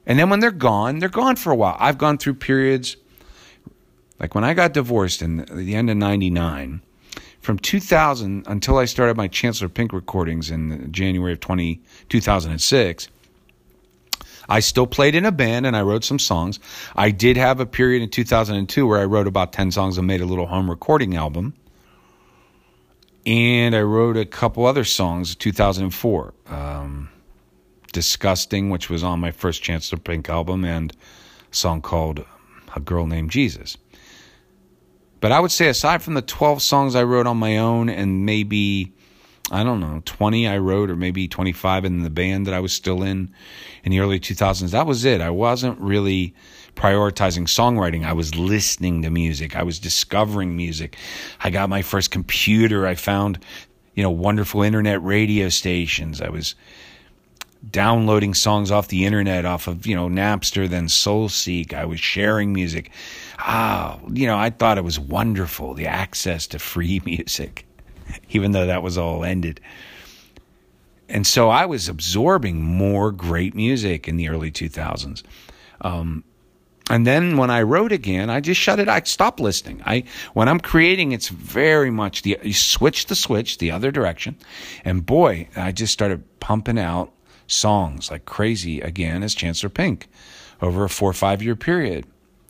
[0.04, 1.76] And then when they're gone, they're gone for a while.
[1.78, 2.96] I've gone through periods
[4.20, 6.82] like when I got divorced in the end of 99,
[7.40, 11.80] from 2000 until I started my Chancellor Pink recordings in January of 20,
[12.10, 13.08] 2006,
[14.48, 16.60] I still played in a band and I wrote some songs.
[16.94, 20.20] I did have a period in 2002 where I wrote about 10 songs and made
[20.20, 21.54] a little home recording album.
[23.24, 26.34] And I wrote a couple other songs in 2004.
[26.48, 27.08] Um,
[27.92, 32.24] Disgusting, which was on my first Chancellor Pink album, and a song called
[32.76, 33.76] A Girl Named Jesus.
[35.20, 38.24] But I would say, aside from the 12 songs I wrote on my own and
[38.24, 38.92] maybe
[39.52, 42.72] I don't know, 20 I wrote, or maybe 25 in the band that I was
[42.72, 43.34] still in
[43.82, 44.70] in the early 2000s.
[44.70, 45.20] That was it.
[45.20, 46.34] I wasn't really
[46.76, 48.06] prioritizing songwriting.
[48.06, 49.56] I was listening to music.
[49.56, 50.96] I was discovering music.
[51.40, 52.86] I got my first computer.
[52.86, 53.44] I found,
[53.94, 56.20] you know, wonderful internet radio stations.
[56.20, 56.54] I was
[57.68, 61.74] downloading songs off the internet, off of, you know, Napster, then SoulSeek.
[61.74, 62.90] I was sharing music.
[63.42, 67.66] Ah, you know, I thought it was wonderful, the access to free music.
[68.30, 69.60] even though that was all ended.
[71.08, 75.22] And so I was absorbing more great music in the early 2000s.
[75.80, 76.22] Um,
[76.88, 78.88] and then when I wrote again, I just shut it.
[78.88, 79.80] I stopped listening.
[79.86, 84.36] I when I'm creating, it's very much the you switch the switch the other direction,
[84.84, 87.12] and boy, I just started pumping out
[87.46, 90.08] songs like crazy again as Chancellor Pink
[90.60, 92.06] over a four or five year period.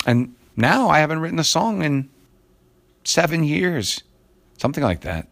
[0.06, 2.08] And now I haven't written a song in
[3.04, 4.02] seven years,
[4.58, 5.28] something like that.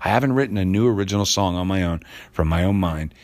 [0.00, 2.00] I haven't written a new original song on my own
[2.32, 3.14] from my own mind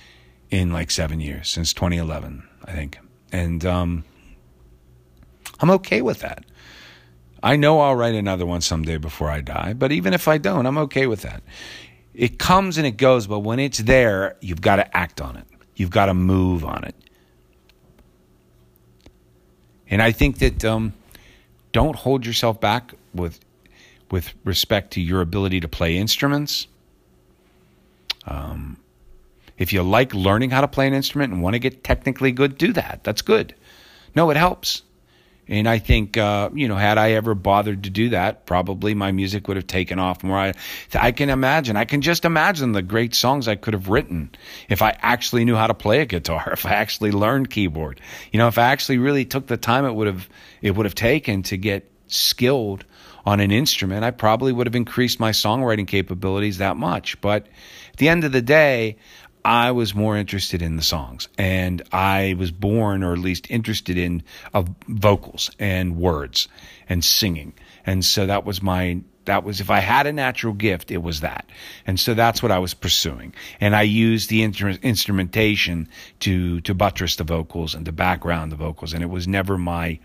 [0.50, 2.98] in like seven years since 2011, I think.
[3.32, 4.04] And um,
[5.60, 6.44] I'm okay with that.
[7.42, 10.66] I know I'll write another one someday before I die, but even if I don't,
[10.66, 11.42] I'm okay with that.
[12.12, 15.46] It comes and it goes, but when it's there, you've got to act on it.
[15.76, 16.94] You've got to move on it.
[19.88, 20.92] And I think that um,
[21.72, 23.40] don't hold yourself back with
[24.10, 26.66] with respect to your ability to play instruments.
[28.26, 28.76] Um,
[29.56, 32.58] if you like learning how to play an instrument and want to get technically good,
[32.58, 33.04] do that.
[33.04, 33.54] That's good.
[34.14, 34.82] No, it helps.
[35.50, 39.10] And I think, uh, you know, had I ever bothered to do that, probably my
[39.10, 40.38] music would have taken off more.
[40.38, 40.54] I,
[40.94, 44.30] I can imagine, I can just imagine the great songs I could have written
[44.68, 48.38] if I actually knew how to play a guitar, if I actually learned keyboard, you
[48.38, 50.28] know, if I actually really took the time it would have,
[50.62, 52.84] it would have taken to get skilled
[53.26, 57.20] on an instrument, I probably would have increased my songwriting capabilities that much.
[57.20, 57.46] But
[57.92, 58.96] at the end of the day,
[59.44, 63.96] I was more interested in the songs and I was born or at least interested
[63.96, 64.22] in
[64.52, 66.48] uh, vocals and words
[66.88, 67.54] and singing.
[67.86, 71.20] And so that was my that was if I had a natural gift, it was
[71.20, 71.48] that.
[71.86, 73.34] And so that's what I was pursuing.
[73.60, 75.88] And I used the instrumentation
[76.20, 79.98] to to buttress the vocals and to background the vocals and it was never my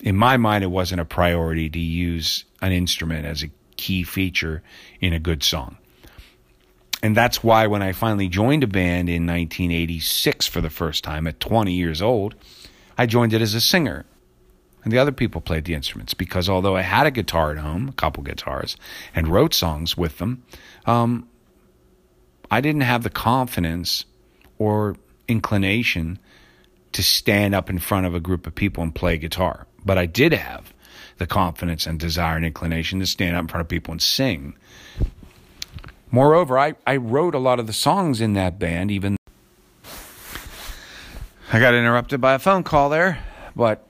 [0.00, 4.62] in my mind it wasn't a priority to use an instrument as a key feature
[5.00, 5.76] in a good song
[7.06, 11.28] and that's why when I finally joined a band in 1986 for the first time
[11.28, 12.34] at 20 years old,
[12.98, 14.04] I joined it as a singer.
[14.82, 17.88] And the other people played the instruments because although I had a guitar at home,
[17.88, 18.76] a couple guitars,
[19.14, 20.42] and wrote songs with them,
[20.84, 21.28] um,
[22.50, 24.04] I didn't have the confidence
[24.58, 24.96] or
[25.28, 26.18] inclination
[26.90, 29.68] to stand up in front of a group of people and play guitar.
[29.84, 30.74] But I did have
[31.18, 34.56] the confidence and desire and inclination to stand up in front of people and sing.
[36.10, 39.16] Moreover, I, I wrote a lot of the songs in that band, even.
[41.52, 43.88] I got interrupted by a phone call there, but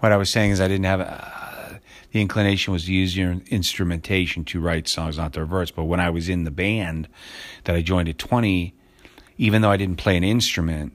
[0.00, 1.78] what I was saying is I didn't have uh,
[2.12, 5.70] the inclination was to use your instrumentation to write songs, not the reverse.
[5.70, 7.08] But when I was in the band
[7.64, 8.74] that I joined at 20,
[9.38, 10.94] even though I didn't play an instrument,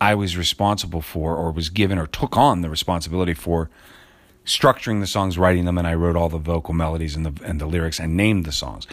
[0.00, 3.70] I was responsible for, or was given, or took on the responsibility for
[4.48, 7.60] structuring the songs, writing them, and I wrote all the vocal melodies and the and
[7.60, 8.86] the lyrics and named the songs.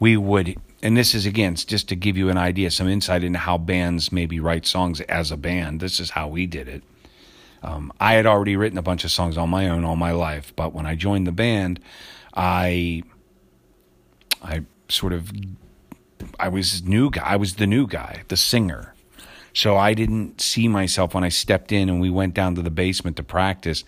[0.00, 3.38] We would, and this is again just to give you an idea, some insight into
[3.38, 5.80] how bands maybe write songs as a band.
[5.80, 6.82] This is how we did it.
[7.62, 10.52] Um, I had already written a bunch of songs on my own all my life,
[10.56, 11.80] but when I joined the band,
[12.34, 13.02] I
[14.42, 15.30] I sort of
[16.40, 17.22] I was new guy.
[17.24, 18.94] I was the new guy, the singer.
[19.52, 22.70] So I didn't see myself when I stepped in and we went down to the
[22.70, 23.84] basement to practice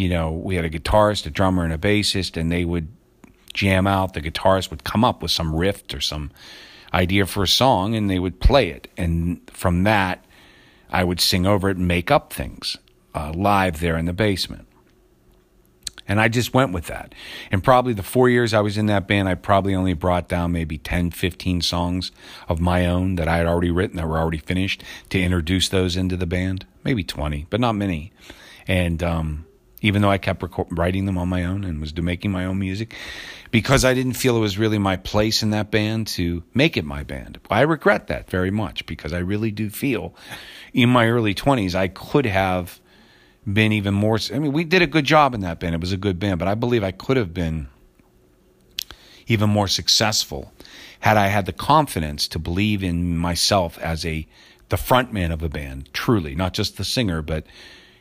[0.00, 2.88] you know, we had a guitarist, a drummer, and a bassist, and they would
[3.52, 4.14] jam out.
[4.14, 6.30] The guitarist would come up with some riff or some
[6.94, 8.88] idea for a song, and they would play it.
[8.96, 10.24] And from that,
[10.90, 12.78] I would sing over it and make up things
[13.14, 14.66] uh, live there in the basement.
[16.08, 17.14] And I just went with that.
[17.52, 20.50] And probably the four years I was in that band, I probably only brought down
[20.50, 22.10] maybe 10, 15 songs
[22.48, 25.94] of my own that I had already written that were already finished to introduce those
[25.94, 26.64] into the band.
[26.84, 28.12] Maybe 20, but not many.
[28.66, 29.46] And um,
[29.80, 32.94] even though I kept writing them on my own and was making my own music,
[33.50, 36.84] because I didn't feel it was really my place in that band to make it
[36.84, 37.38] my band.
[37.50, 40.14] I regret that very much because I really do feel
[40.72, 42.80] in my early 20s I could have
[43.50, 44.18] been even more.
[44.32, 45.74] I mean, we did a good job in that band.
[45.74, 47.68] It was a good band, but I believe I could have been
[49.26, 50.52] even more successful
[51.00, 54.26] had I had the confidence to believe in myself as a
[54.68, 57.44] the frontman of a band, truly, not just the singer, but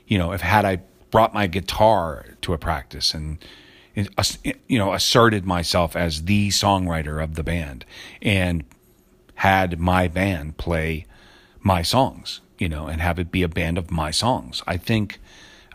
[0.06, 3.44] you know, if had I brought my guitar to a practice and
[4.68, 7.86] you know asserted myself as the songwriter of the band
[8.22, 8.64] and
[9.36, 11.06] had my band play
[11.62, 14.62] my songs you know and have it be a band of my songs.
[14.68, 15.20] I think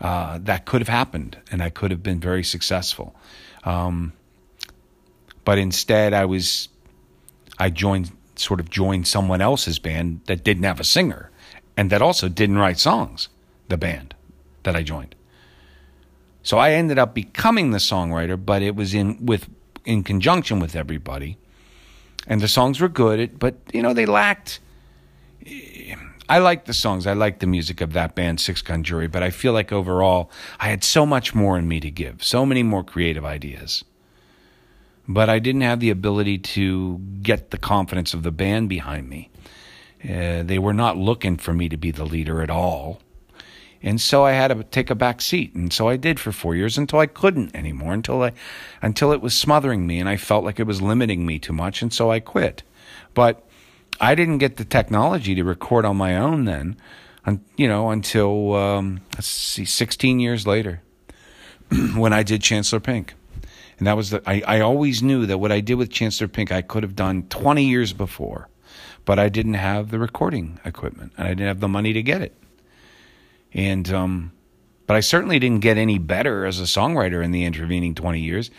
[0.01, 3.15] uh, that could have happened and i could have been very successful.
[3.63, 4.13] Um,
[5.45, 6.67] but instead i was
[7.59, 11.31] i joined sort of joined someone else's band that didn't have a singer
[11.77, 13.29] and that also didn't write songs
[13.69, 14.13] the band
[14.63, 15.15] that i joined
[16.45, 19.49] so I ended up becoming the songwriter, but it was in with
[19.83, 21.37] in conjunction with everybody.
[22.27, 24.59] And the songs were good, but you know they lacked.
[26.29, 27.07] I liked the songs.
[27.07, 30.29] I liked the music of that band, Six Gun Jury, but I feel like overall
[30.59, 33.83] I had so much more in me to give, so many more creative ideas.
[35.07, 39.31] But I didn't have the ability to get the confidence of the band behind me.
[40.03, 43.01] Uh, they were not looking for me to be the leader at all.
[43.85, 45.53] And so I had to take a back seat.
[45.53, 48.31] And so I did for four years until I couldn't anymore, until I,
[48.81, 51.83] until it was smothering me and I felt like it was limiting me too much.
[51.83, 52.63] And so I quit.
[53.13, 53.47] But
[54.01, 56.77] I didn't get the technology to record on my own then,
[57.57, 60.81] you know, until, um, let's see, 16 years later
[61.95, 63.13] when I did Chancellor Pink.
[63.77, 66.51] And that was the, I, I always knew that what I did with Chancellor Pink,
[66.51, 68.49] I could have done 20 years before,
[69.05, 72.23] but I didn't have the recording equipment and I didn't have the money to get
[72.23, 72.35] it.
[73.55, 74.33] And um,
[74.85, 78.51] but I certainly didn't get any better as a songwriter in the intervening 20 years,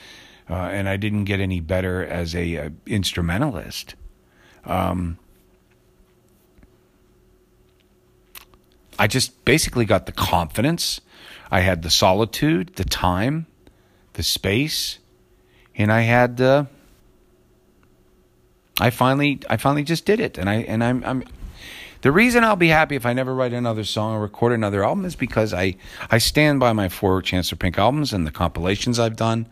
[0.50, 3.94] uh, and I didn't get any better as a, a instrumentalist.
[4.64, 5.18] Um,
[8.98, 11.00] I just basically got the confidence.
[11.50, 13.46] I had the solitude, the time,
[14.14, 14.98] the space,
[15.76, 16.64] and I had uh,
[18.80, 21.24] I finally I finally just did it and I and I'm I'm
[22.06, 25.04] the reason I'll be happy if I never write another song or record another album
[25.04, 25.74] is because I
[26.08, 29.48] I stand by my four Chancellor Pink albums and the compilations I've done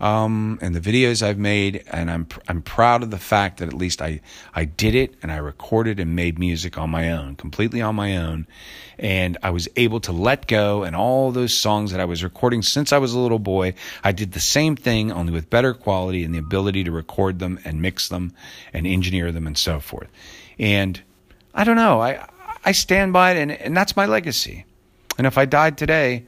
[0.00, 3.74] um, and the videos I've made, and I'm I'm proud of the fact that at
[3.74, 4.22] least I
[4.54, 8.16] I did it and I recorded and made music on my own, completely on my
[8.16, 8.46] own,
[8.98, 12.62] and I was able to let go and all those songs that I was recording
[12.62, 13.74] since I was a little boy.
[14.02, 17.60] I did the same thing, only with better quality and the ability to record them
[17.66, 18.32] and mix them
[18.72, 20.08] and engineer them and so forth.
[20.58, 21.02] And
[21.54, 22.26] I don't know, I
[22.64, 24.64] I stand by it, and, and that's my legacy.
[25.16, 26.24] And if I died today,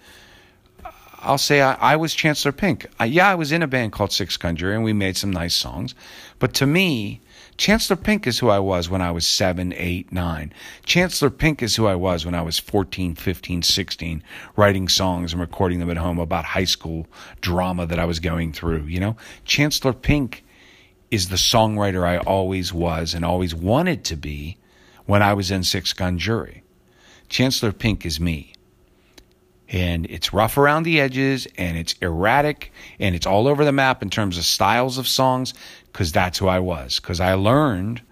[1.22, 2.86] I'll say I, I was Chancellor Pink.
[2.98, 5.30] I, yeah, I was in a band called Six Gun Jury and we made some
[5.30, 5.94] nice songs.
[6.40, 7.20] But to me,
[7.56, 10.52] Chancellor Pink is who I was when I was seven, eight, nine.
[10.84, 14.22] Chancellor Pink is who I was when I was 14, 15, 16,
[14.56, 17.06] writing songs and recording them at home about high school
[17.40, 18.84] drama that I was going through.
[18.86, 20.44] You know, Chancellor Pink
[21.12, 24.56] is the songwriter I always was and always wanted to be
[25.06, 26.62] when I was in Six Gun Jury.
[27.28, 28.52] Chancellor Pink is me
[29.72, 34.02] and it's rough around the edges and it's erratic and it's all over the map
[34.02, 35.54] in terms of styles of songs
[35.90, 37.00] because that's who I was.
[37.00, 38.02] Because I learned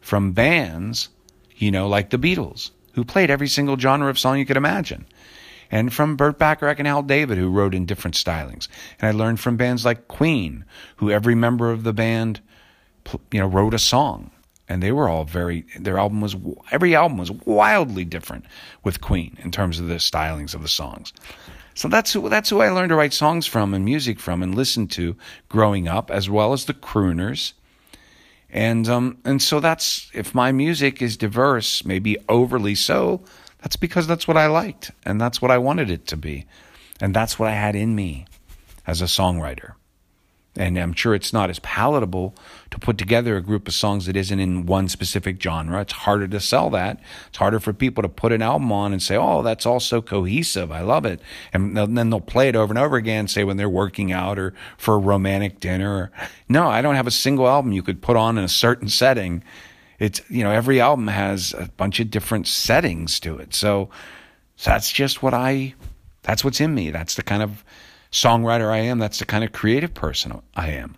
[0.00, 1.08] from bands,
[1.56, 5.06] you know, like the Beatles, who played every single genre of song you could imagine.
[5.70, 8.68] And from Burt Bacharach and Hal David, who wrote in different stylings.
[9.00, 10.64] And I learned from bands like Queen,
[10.96, 12.40] who every member of the band,
[13.32, 14.30] you know, wrote a song
[14.68, 16.36] and they were all very their album was
[16.70, 18.44] every album was wildly different
[18.84, 21.12] with Queen in terms of the stylings of the songs.
[21.74, 24.54] So that's who that's who I learned to write songs from and music from and
[24.54, 25.16] listen to
[25.48, 27.52] growing up, as well as the crooners.
[28.50, 33.22] And um and so that's if my music is diverse, maybe overly so,
[33.62, 36.46] that's because that's what I liked and that's what I wanted it to be.
[37.00, 38.26] And that's what I had in me
[38.86, 39.74] as a songwriter.
[40.58, 42.34] And I'm sure it's not as palatable
[42.72, 45.80] to put together a group of songs that isn't in one specific genre.
[45.80, 47.00] It's harder to sell that.
[47.28, 50.02] It's harder for people to put an album on and say, oh, that's all so
[50.02, 50.72] cohesive.
[50.72, 51.20] I love it.
[51.52, 54.52] And then they'll play it over and over again, say when they're working out or
[54.76, 56.10] for a romantic dinner.
[56.48, 59.44] No, I don't have a single album you could put on in a certain setting.
[60.00, 63.54] It's, you know, every album has a bunch of different settings to it.
[63.54, 63.90] So,
[64.56, 65.74] so that's just what I,
[66.22, 66.90] that's what's in me.
[66.90, 67.64] That's the kind of,
[68.12, 68.98] songwriter I am.
[68.98, 70.96] That's the kind of creative person I am.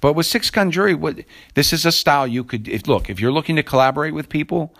[0.00, 1.18] But with Six Gun Jury, what,
[1.54, 3.10] this is a style you could if, look.
[3.10, 4.74] If you're looking to collaborate with people,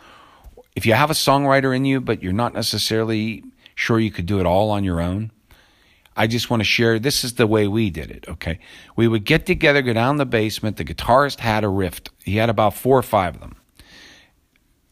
[0.77, 3.43] if you have a songwriter in you, but you're not necessarily
[3.75, 5.33] sure you could do it all on your own,
[6.16, 6.99] I just want to share.
[6.99, 8.27] This is the way we did it.
[8.29, 8.61] Okay,
[8.97, 10.77] we would get together, go down the basement.
[10.77, 12.01] The guitarist had a riff.
[12.25, 13.58] He had about four or five of them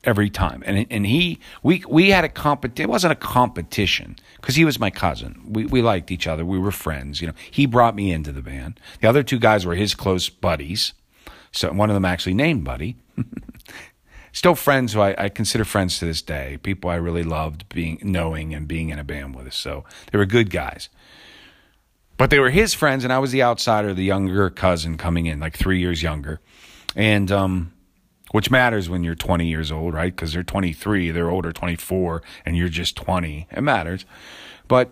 [0.06, 0.62] every time.
[0.64, 2.88] And and he we we had a competition.
[2.88, 5.42] It wasn't a competition because he was my cousin.
[5.46, 6.46] We we liked each other.
[6.46, 7.20] We were friends.
[7.20, 8.80] You know, he brought me into the band.
[9.00, 10.94] The other two guys were his close buddies.
[11.52, 12.96] So one of them actually named Buddy.
[14.32, 16.58] Still friends who I, I, consider friends to this day.
[16.62, 19.54] People I really loved being knowing and being in a band with.
[19.54, 20.90] So they were good guys.
[22.18, 25.40] But they were his friends, and I was the outsider, the younger cousin coming in,
[25.40, 26.40] like three years younger.
[26.94, 27.72] And um,
[28.32, 30.14] which matters when you're 20 years old, right?
[30.14, 33.46] Because they're 23, they're older, 24, and you're just 20.
[33.50, 34.04] It matters.
[34.68, 34.90] But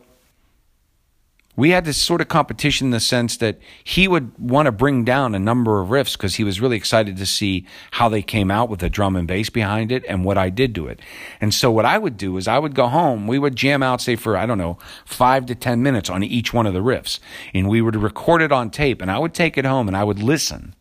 [1.56, 5.04] we had this sort of competition in the sense that he would want to bring
[5.04, 8.50] down a number of riffs because he was really excited to see how they came
[8.50, 10.98] out with the drum and bass behind it and what I did to it.
[11.40, 14.00] And so what I would do is I would go home, we would jam out,
[14.00, 17.20] say for, I don't know, five to 10 minutes on each one of the riffs.
[17.52, 20.02] And we would record it on tape and I would take it home and I
[20.02, 20.74] would listen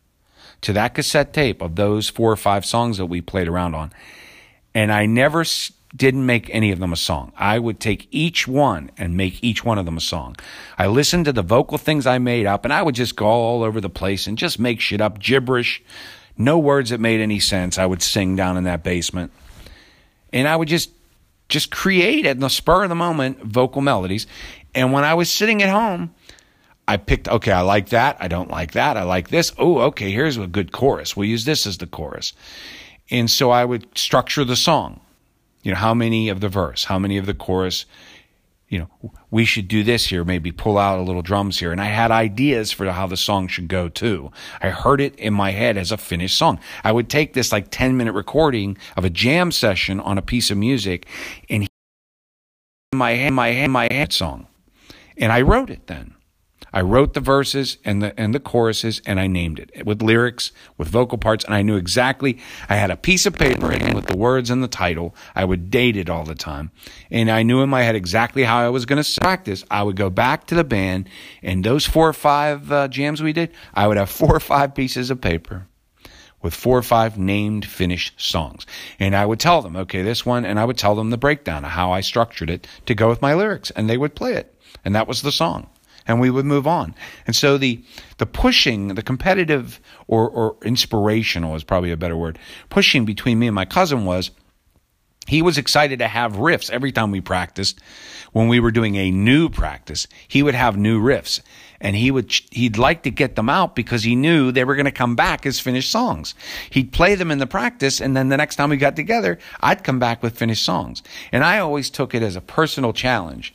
[0.64, 3.92] to that cassette tape of those four or five songs that we played around on.
[4.74, 5.44] And I never
[5.94, 7.32] didn't make any of them a song.
[7.36, 10.36] I would take each one and make each one of them a song.
[10.78, 13.62] I listened to the vocal things I made up and I would just go all
[13.62, 15.82] over the place and just make shit up, gibberish,
[16.38, 17.76] no words that made any sense.
[17.76, 19.32] I would sing down in that basement.
[20.32, 20.90] And I would just
[21.50, 24.26] just create at the spur of the moment vocal melodies.
[24.74, 26.14] And when I was sitting at home,
[26.86, 28.16] I picked, okay, I like that.
[28.20, 28.96] I don't like that.
[28.96, 29.52] I like this.
[29.58, 31.16] Oh, okay, here's a good chorus.
[31.16, 32.34] We'll use this as the chorus.
[33.10, 35.00] And so I would structure the song.
[35.62, 37.86] You know, how many of the verse, how many of the chorus,
[38.68, 41.72] you know, we should do this here, maybe pull out a little drums here.
[41.72, 44.30] And I had ideas for how the song should go too.
[44.60, 46.58] I heard it in my head as a finished song.
[46.82, 50.50] I would take this like 10 minute recording of a jam session on a piece
[50.50, 51.06] of music
[51.48, 51.66] and
[52.94, 54.48] my head, my head, my head song.
[55.16, 56.14] And I wrote it then.
[56.74, 60.50] I wrote the verses and the and the choruses and I named it with lyrics,
[60.76, 64.16] with vocal parts, and I knew exactly I had a piece of paper with the
[64.16, 65.14] words and the title.
[65.36, 66.72] I would date it all the time.
[67.12, 69.64] And I knew in my head exactly how I was going to practice.
[69.70, 71.08] I would go back to the band
[71.44, 74.74] and those four or five uh, jams we did, I would have four or five
[74.74, 75.68] pieces of paper
[76.42, 78.66] with four or five named finished songs.
[78.98, 81.64] And I would tell them, okay, this one, and I would tell them the breakdown
[81.64, 84.54] of how I structured it to go with my lyrics, and they would play it.
[84.84, 85.70] And that was the song.
[86.06, 86.94] And we would move on.
[87.26, 87.82] And so the
[88.18, 92.38] the pushing, the competitive or, or inspirational is probably a better word,
[92.68, 94.30] pushing between me and my cousin was
[95.26, 97.80] he was excited to have riffs every time we practiced.
[98.32, 101.40] When we were doing a new practice, he would have new riffs
[101.80, 104.84] and he would he'd like to get them out because he knew they were going
[104.84, 106.34] to come back as finished songs.
[106.70, 109.84] He'd play them in the practice and then the next time we got together, I'd
[109.84, 111.02] come back with finished songs.
[111.32, 113.54] And I always took it as a personal challenge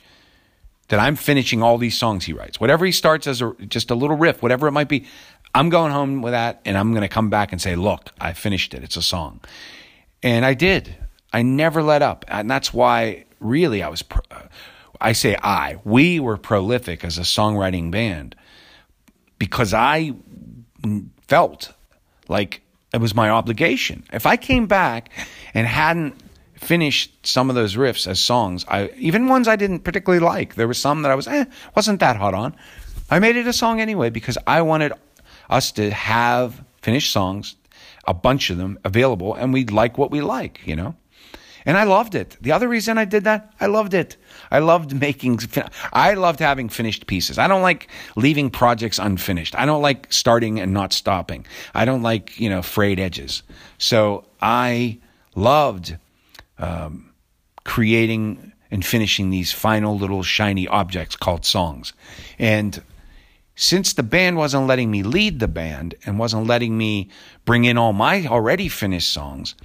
[0.90, 2.60] that I'm finishing all these songs he writes.
[2.60, 5.06] Whatever he starts as a, just a little riff, whatever it might be,
[5.54, 8.32] I'm going home with that and I'm going to come back and say, "Look, I
[8.34, 8.82] finished it.
[8.84, 9.40] It's a song."
[10.22, 10.96] And I did.
[11.32, 12.24] I never let up.
[12.28, 14.42] And that's why really I was uh,
[15.00, 18.36] I say I, we were prolific as a songwriting band
[19.38, 20.12] because I
[21.26, 21.72] felt
[22.28, 22.62] like
[22.92, 24.04] it was my obligation.
[24.12, 25.10] If I came back
[25.54, 26.20] and hadn't
[26.60, 30.68] finished some of those riffs as songs, I even ones I didn't particularly like, there
[30.68, 32.54] were some that I was eh, wasn't that hot on.
[33.10, 34.92] I made it a song anyway because I wanted
[35.48, 37.56] us to have finished songs,
[38.06, 40.94] a bunch of them available, and we'd like what we like, you know.
[41.66, 42.36] And I loved it.
[42.40, 44.16] The other reason I did that, I loved it.
[44.50, 45.40] I loved making,
[45.92, 47.38] I loved having finished pieces.
[47.38, 49.54] I don't like leaving projects unfinished.
[49.56, 51.46] I don't like starting and not stopping.
[51.74, 53.42] I don't like, you know, frayed edges.
[53.78, 54.98] So I
[55.34, 55.96] loved
[56.60, 57.12] um,
[57.64, 61.92] creating and finishing these final little shiny objects called songs.
[62.38, 62.80] And
[63.56, 67.10] since the band wasn't letting me lead the band and wasn't letting me
[67.44, 69.56] bring in all my already finished songs,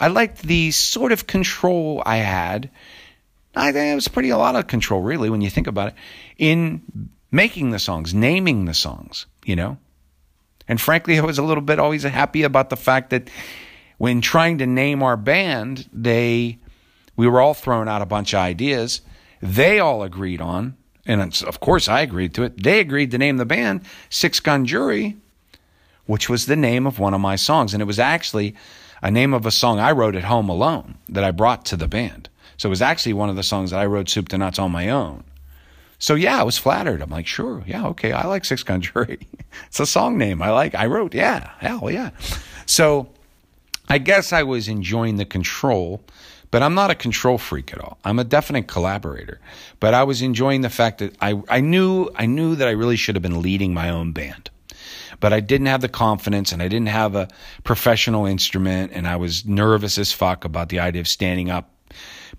[0.00, 2.70] I liked the sort of control I had.
[3.54, 5.94] I think it was pretty a lot of control, really, when you think about it,
[6.36, 6.82] in
[7.30, 9.78] making the songs, naming the songs, you know?
[10.66, 13.30] And frankly, I was a little bit always happy about the fact that
[14.04, 16.58] when trying to name our band, they
[17.16, 19.00] we were all throwing out a bunch of ideas.
[19.40, 20.76] They all agreed on,
[21.06, 22.62] and of course I agreed to it.
[22.62, 23.80] They agreed to name the band
[24.10, 25.16] Six Gun Jury,
[26.04, 27.72] which was the name of one of my songs.
[27.72, 28.54] And it was actually
[29.02, 31.88] a name of a song I wrote at home alone that I brought to the
[31.88, 32.28] band.
[32.58, 34.70] So it was actually one of the songs that I wrote soup to nuts on
[34.70, 35.24] my own.
[35.98, 37.00] So yeah, I was flattered.
[37.00, 39.26] I'm like, sure, yeah, okay, I like Six Gun Jury.
[39.66, 40.74] it's a song name I like.
[40.74, 42.10] I wrote, yeah, hell yeah.
[42.66, 43.08] So
[43.88, 46.02] I guess I was enjoying the control,
[46.50, 47.98] but I'm not a control freak at all.
[48.04, 49.40] I'm a definite collaborator.
[49.80, 52.96] But I was enjoying the fact that I, I knew I knew that I really
[52.96, 54.50] should have been leading my own band
[55.20, 57.28] but I didn't have the confidence and I didn't have a
[57.62, 61.70] professional instrument and I was nervous as fuck about the idea of standing up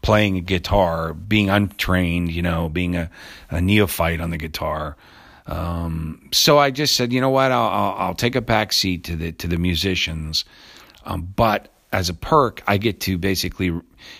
[0.02, 3.10] playing a guitar, being untrained, you know, being a,
[3.50, 4.96] a neophyte on the guitar.
[5.48, 9.04] Um, so I just said, you know what, I'll, I'll, I'll take a back seat
[9.06, 10.44] to the to the musicians,
[11.06, 13.80] um, but as a perk, I get to basically,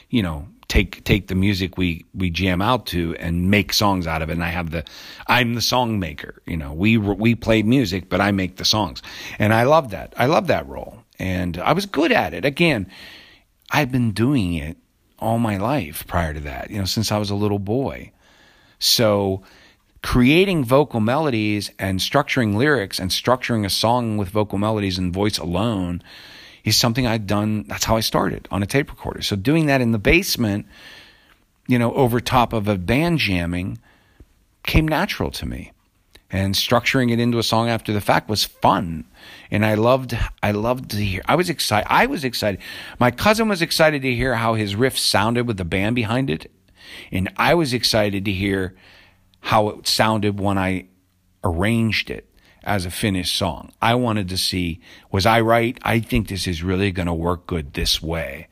[0.10, 4.22] you know, take take the music we we jam out to and make songs out
[4.22, 4.34] of it.
[4.34, 4.84] And I have the
[5.28, 6.42] I'm the song maker.
[6.46, 9.02] You know, we we play music, but I make the songs,
[9.40, 10.14] and I love that.
[10.18, 12.46] I love that role, and I was good at it.
[12.46, 12.88] Again,
[13.72, 14.78] I've been doing it
[15.20, 16.70] all my life prior to that.
[16.70, 18.12] You know, since I was a little boy.
[18.80, 19.42] So
[20.02, 25.40] creating vocal melodies and structuring lyrics and structuring a song with vocal melodies and voice
[25.40, 26.00] alone
[26.66, 27.64] is something I'd done.
[27.68, 29.22] That's how I started on a tape recorder.
[29.22, 30.66] So doing that in the basement,
[31.68, 33.80] you know, over top of a band jamming
[34.64, 35.72] came natural to me.
[36.32, 39.06] And structuring it into a song after the fact was fun.
[39.52, 42.60] And I loved I loved to hear I was excited I was excited.
[43.00, 46.52] My cousin was excited to hear how his riff sounded with the band behind it.
[47.12, 48.76] And I was excited to hear
[49.40, 50.88] how it sounded when I
[51.44, 52.28] arranged it
[52.66, 53.72] as a finished song.
[53.82, 54.80] I wanted to see,
[55.12, 55.78] was I right?
[55.84, 58.48] I think this is really going to work good this way.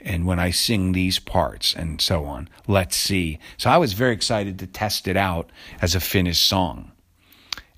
[0.00, 3.38] And when I sing these parts and so on, let's see.
[3.56, 6.92] So I was very excited to test it out as a finished song.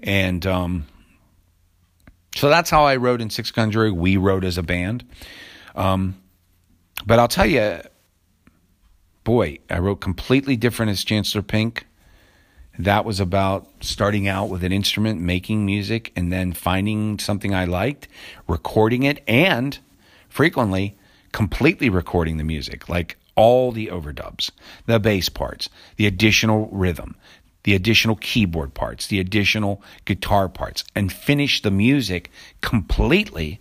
[0.01, 0.87] And um,
[2.35, 3.91] so that's how I wrote in Six Gun Jury.
[3.91, 5.05] We wrote as a band.
[5.75, 6.21] Um,
[7.07, 7.81] but I'll tell you,
[9.25, 11.87] boy, I wrote completely different as Chancellor Pink
[12.85, 17.65] that was about starting out with an instrument, making music, and then finding something I
[17.65, 18.09] liked,
[18.47, 19.79] recording it, and
[20.29, 20.97] frequently
[21.33, 24.51] completely recording the music, like all the overdubs,
[24.87, 27.17] the bass parts, the additional rhythm,
[27.65, 33.61] the additional keyboard parts, the additional guitar parts, and finish the music completely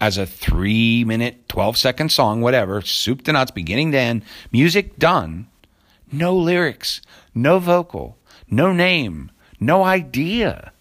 [0.00, 4.98] as a three minute, 12 second song, whatever, soup to nuts, beginning to end, music
[4.98, 5.46] done,
[6.10, 7.00] no lyrics,
[7.34, 8.16] no vocal,
[8.48, 10.72] no name, no idea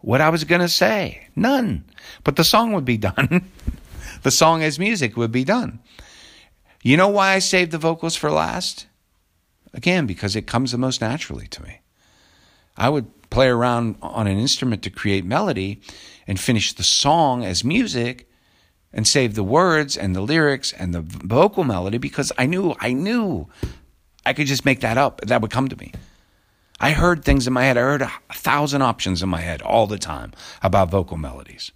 [0.00, 1.28] what I was going to say.
[1.36, 1.84] None.
[2.24, 3.50] But the song would be done.
[4.22, 5.80] the song as music would be done.
[6.82, 8.86] You know why I saved the vocals for last?
[9.72, 11.80] Again, because it comes the most naturally to me.
[12.76, 15.80] I would play around on an instrument to create melody
[16.26, 18.28] and finish the song as music
[18.92, 22.92] and save the words and the lyrics and the vocal melody because I knew, I
[22.92, 23.48] knew
[24.26, 25.20] I could just make that up.
[25.20, 25.92] That would come to me.
[26.80, 27.76] I heard things in my head.
[27.76, 31.72] I heard a thousand options in my head all the time about vocal melodies.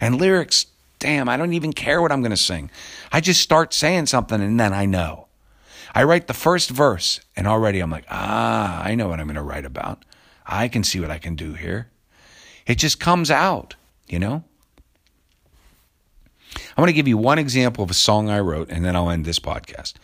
[0.00, 0.66] And lyrics,
[0.98, 2.70] damn, I don't even care what I'm going to sing.
[3.12, 5.28] I just start saying something and then I know.
[5.94, 9.36] I write the first verse and already I'm like, ah, I know what I'm going
[9.36, 10.04] to write about.
[10.44, 11.88] I can see what I can do here.
[12.66, 13.76] It just comes out,
[14.08, 14.44] you know?
[16.54, 19.08] I'm going to give you one example of a song I wrote and then I'll
[19.08, 19.94] end this podcast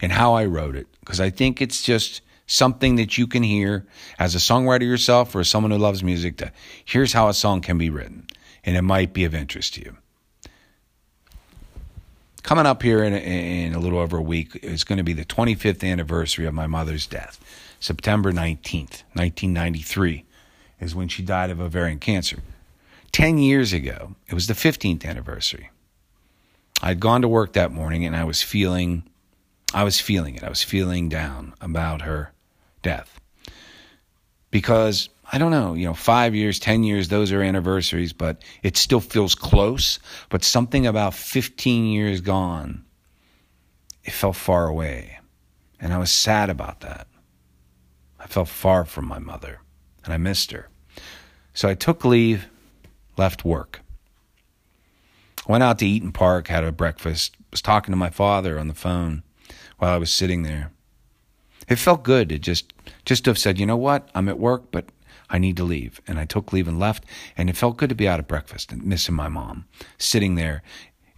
[0.00, 3.86] and how I wrote it because I think it's just something that you can hear
[4.18, 6.52] as a songwriter yourself or as someone who loves music to
[6.84, 8.26] here's how a song can be written
[8.64, 9.96] and it might be of interest to you.
[12.42, 15.12] Coming up here in a, in a little over a week is going to be
[15.12, 17.38] the 25th anniversary of my mother's death
[17.80, 20.24] september 19th 1993
[20.80, 22.38] is when she died of ovarian cancer.
[23.12, 25.70] 10 years ago it was the 15th anniversary.
[26.82, 29.04] I'd gone to work that morning and i was feeling
[29.74, 30.44] I was feeling it.
[30.44, 32.32] I was feeling down about her
[32.82, 33.20] death.
[34.50, 38.76] Because I don't know, you know, five years, 10 years, those are anniversaries, but it
[38.76, 39.98] still feels close.
[40.28, 42.84] But something about 15 years gone,
[44.04, 45.18] it felt far away.
[45.80, 47.06] And I was sad about that.
[48.20, 49.60] I felt far from my mother
[50.04, 50.68] and I missed her.
[51.54, 52.46] So I took leave,
[53.16, 53.80] left work.
[55.48, 58.74] Went out to Eat'n Park, had a breakfast, was talking to my father on the
[58.74, 59.22] phone
[59.82, 60.70] while I was sitting there.
[61.68, 62.72] It felt good to just
[63.04, 64.90] just to have said, you know what, I'm at work, but
[65.28, 66.00] I need to leave.
[66.06, 67.04] And I took leave and left,
[67.36, 69.64] and it felt good to be out of breakfast and missing my mom,
[69.98, 70.62] sitting there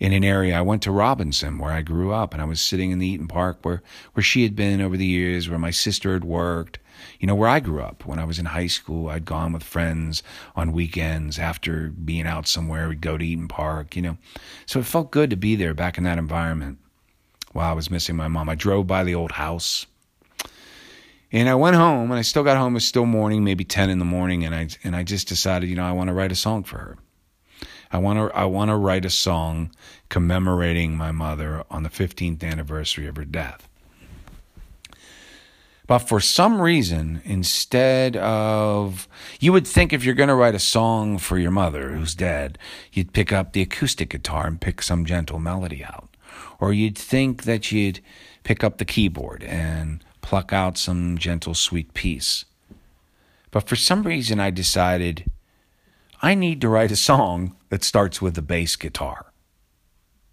[0.00, 0.56] in an area.
[0.56, 3.28] I went to Robinson where I grew up, and I was sitting in the Eat'n
[3.28, 3.82] Park where,
[4.14, 6.78] where she had been over the years, where my sister had worked,
[7.20, 8.06] you know, where I grew up.
[8.06, 10.22] When I was in high school, I'd gone with friends
[10.56, 12.88] on weekends after being out somewhere.
[12.88, 14.16] We'd go to Eat'n Park, you know.
[14.64, 16.78] So it felt good to be there back in that environment
[17.54, 18.48] while I was missing my mom.
[18.48, 19.86] I drove by the old house.
[21.32, 22.74] And I went home and I still got home.
[22.74, 24.44] It was still morning, maybe 10 in the morning.
[24.44, 26.78] And I, and I just decided, you know, I want to write a song for
[26.78, 26.98] her.
[27.90, 29.70] I want to, I want to write a song
[30.08, 33.68] commemorating my mother on the 15th anniversary of her death.
[35.86, 39.06] But for some reason, instead of,
[39.38, 42.58] you would think if you're going to write a song for your mother who's dead,
[42.92, 46.13] you'd pick up the acoustic guitar and pick some gentle melody out.
[46.60, 48.00] Or you'd think that you'd
[48.42, 52.44] pick up the keyboard and pluck out some gentle, sweet piece.
[53.50, 55.30] But for some reason, I decided
[56.22, 59.26] I need to write a song that starts with a bass guitar.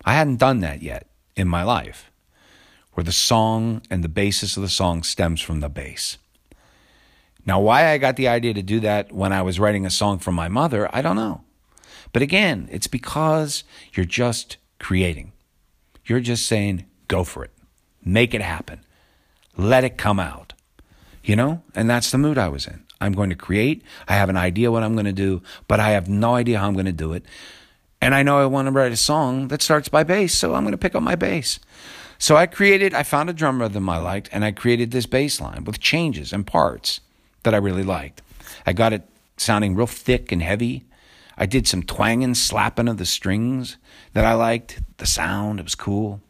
[0.05, 2.11] I hadn't done that yet in my life,
[2.93, 6.17] where the song and the basis of the song stems from the bass.
[7.45, 10.19] Now, why I got the idea to do that when I was writing a song
[10.19, 11.41] for my mother, I don't know.
[12.13, 13.63] But again, it's because
[13.93, 15.31] you're just creating.
[16.11, 17.51] You're just saying, go for it.
[18.03, 18.81] Make it happen.
[19.55, 20.51] Let it come out.
[21.23, 21.63] You know?
[21.73, 22.83] And that's the mood I was in.
[22.99, 23.81] I'm going to create.
[24.09, 26.67] I have an idea what I'm going to do, but I have no idea how
[26.67, 27.23] I'm going to do it.
[28.01, 30.63] And I know I want to write a song that starts by bass, so I'm
[30.63, 31.61] going to pick up my bass.
[32.17, 35.39] So I created, I found a drum rhythm I liked, and I created this bass
[35.39, 36.99] line with changes and parts
[37.43, 38.21] that I really liked.
[38.65, 39.07] I got it
[39.37, 40.83] sounding real thick and heavy.
[41.37, 43.77] I did some twanging, slapping of the strings
[44.13, 44.81] that I liked.
[44.97, 46.21] The sound, it was cool.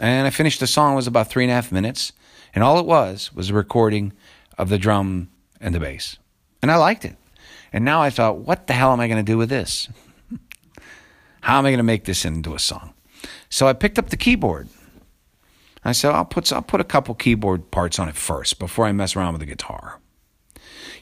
[0.00, 2.12] And I finished the song, it was about three and a half minutes.
[2.54, 4.12] And all it was was a recording
[4.56, 5.28] of the drum
[5.60, 6.18] and the bass.
[6.62, 7.16] And I liked it.
[7.72, 9.88] And now I thought, what the hell am I going to do with this?
[11.42, 12.94] How am I going to make this into a song?
[13.50, 14.68] So I picked up the keyboard.
[15.84, 18.92] I said, I'll put, I'll put a couple keyboard parts on it first before I
[18.92, 20.00] mess around with the guitar.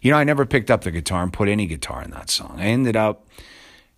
[0.02, 2.56] You know, I never picked up the guitar and put any guitar in that song.
[2.58, 3.26] I ended up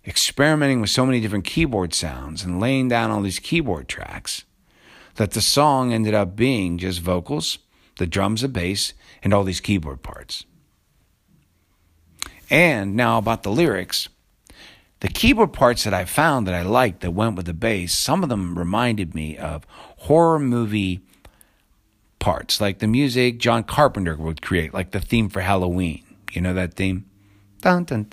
[0.09, 4.43] experimenting with so many different keyboard sounds and laying down all these keyboard tracks
[5.15, 7.59] that the song ended up being just vocals,
[7.99, 10.45] the drums, the bass, and all these keyboard parts.
[12.49, 14.09] And now about the lyrics.
[15.01, 18.23] The keyboard parts that I found that I liked that went with the bass, some
[18.23, 19.65] of them reminded me of
[19.97, 21.01] horror movie
[22.17, 26.03] parts, like the music John Carpenter would create, like the theme for Halloween.
[26.31, 27.08] You know that theme?
[27.61, 28.05] Dun, dun,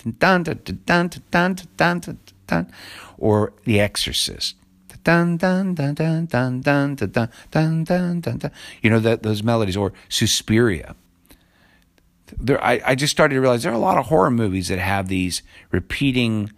[2.46, 2.72] dun,
[3.18, 4.56] or The Exorcist.
[5.04, 8.50] Dun, dun, dun, dun, dun, dun, dun, dun, dun, dun.
[8.82, 10.96] You know that those melodies, or Suspiria.
[12.36, 14.80] There, I, I just started to realize there are a lot of horror movies that
[14.80, 16.50] have these repeating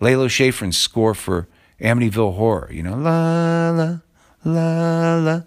[0.00, 1.48] Lalo Schifrin's score for
[1.78, 2.70] Amityville Horror.
[2.72, 3.98] You know, la la
[4.42, 5.44] la la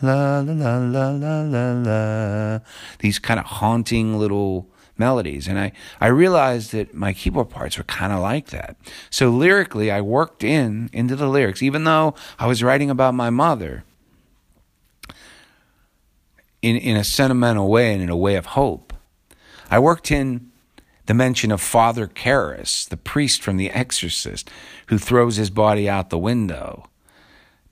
[0.00, 2.60] la la la la la la.
[3.00, 4.68] These kind of haunting little
[4.98, 5.48] melodies.
[5.48, 8.76] And I, I realized that my keyboard parts were kind of like that.
[9.10, 13.30] So lyrically, I worked in into the lyrics, even though I was writing about my
[13.30, 13.84] mother
[16.60, 18.92] in, in a sentimental way and in a way of hope.
[19.70, 20.50] I worked in
[21.06, 24.48] the mention of Father Karras, the priest from The Exorcist,
[24.86, 26.88] who throws his body out the window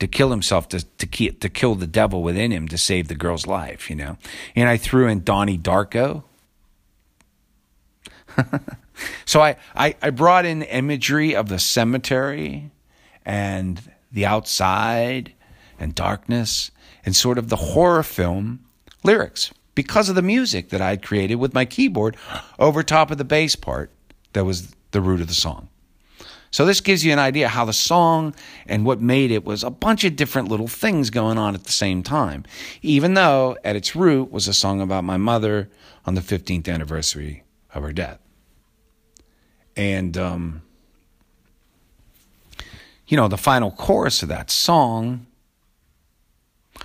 [0.00, 3.46] to kill himself, to, to, to kill the devil within him to save the girl's
[3.46, 4.16] life, you know.
[4.56, 6.24] And I threw in Donnie Darko,
[9.24, 12.70] so I, I, I brought in imagery of the cemetery
[13.24, 13.80] and
[14.12, 15.32] the outside
[15.78, 16.70] and darkness
[17.04, 18.60] and sort of the horror film
[19.02, 22.16] lyrics because of the music that I'd created with my keyboard
[22.58, 23.90] over top of the bass part
[24.32, 25.68] that was the root of the song.
[26.52, 28.34] So this gives you an idea how the song
[28.66, 31.72] and what made it was a bunch of different little things going on at the
[31.72, 32.44] same time,
[32.82, 35.70] even though at its root was a song about my mother
[36.04, 37.44] on the 15th anniversary
[37.74, 38.18] of her death.
[39.76, 40.62] And, um,
[43.06, 45.26] you know, the final chorus of that song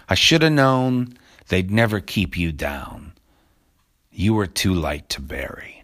[0.07, 1.17] I should have known
[1.47, 3.13] they'd never keep you down.
[4.11, 5.83] You were too light to bury.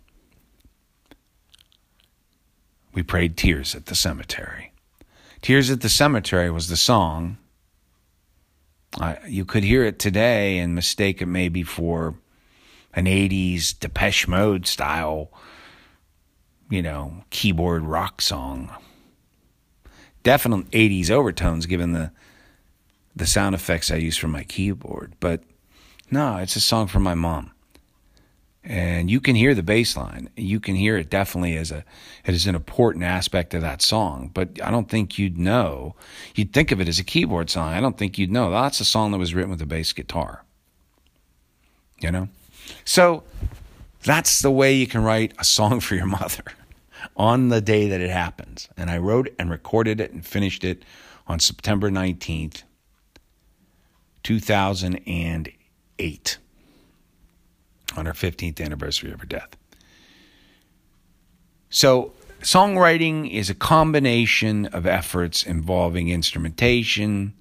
[2.93, 4.73] We prayed Tears at the Cemetery.
[5.41, 7.37] Tears at the Cemetery was the song.
[8.99, 12.15] I, you could hear it today and mistake it maybe for
[12.93, 15.31] an 80s Depeche Mode style,
[16.69, 18.71] you know, keyboard rock song.
[20.23, 22.11] Definite 80s overtones given the
[23.13, 25.43] the sound effects I use for my keyboard, but
[26.09, 27.51] no, it's a song from my mom.
[28.63, 30.29] And you can hear the bass line.
[30.37, 31.83] You can hear it definitely as a
[32.25, 34.29] it is an important aspect of that song.
[34.31, 35.95] But I don't think you'd know.
[36.35, 37.69] You'd think of it as a keyboard song.
[37.69, 38.51] I don't think you'd know.
[38.51, 40.43] That's a song that was written with a bass guitar.
[42.01, 42.29] You know?
[42.85, 43.23] So
[44.03, 46.43] that's the way you can write a song for your mother
[47.15, 48.69] on the day that it happens.
[48.77, 50.83] And I wrote and recorded it and finished it
[51.27, 52.63] on September 19th,
[54.23, 56.37] 2008,
[57.97, 59.57] on her 15th anniversary of her death.
[61.69, 67.33] So, songwriting is a combination of efforts involving instrumentation,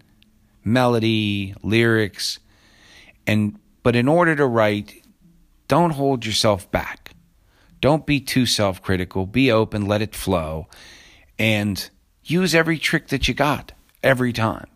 [0.62, 2.39] melody, lyrics,
[3.26, 4.99] and but in order to write,
[5.71, 7.12] don't hold yourself back.
[7.81, 9.25] Don't be too self critical.
[9.25, 10.66] Be open, let it flow,
[11.39, 11.89] and
[12.25, 13.71] use every trick that you got
[14.03, 14.66] every time.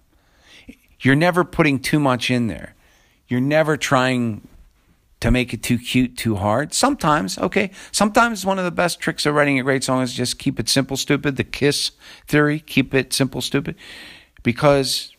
[1.00, 2.76] You're never putting too much in there.
[3.26, 4.46] You're never trying
[5.18, 6.72] to make it too cute, too hard.
[6.72, 10.38] Sometimes, okay, sometimes one of the best tricks of writing a great song is just
[10.38, 11.34] keep it simple, stupid.
[11.34, 11.90] The KISS
[12.28, 13.74] theory, keep it simple, stupid.
[14.44, 15.13] Because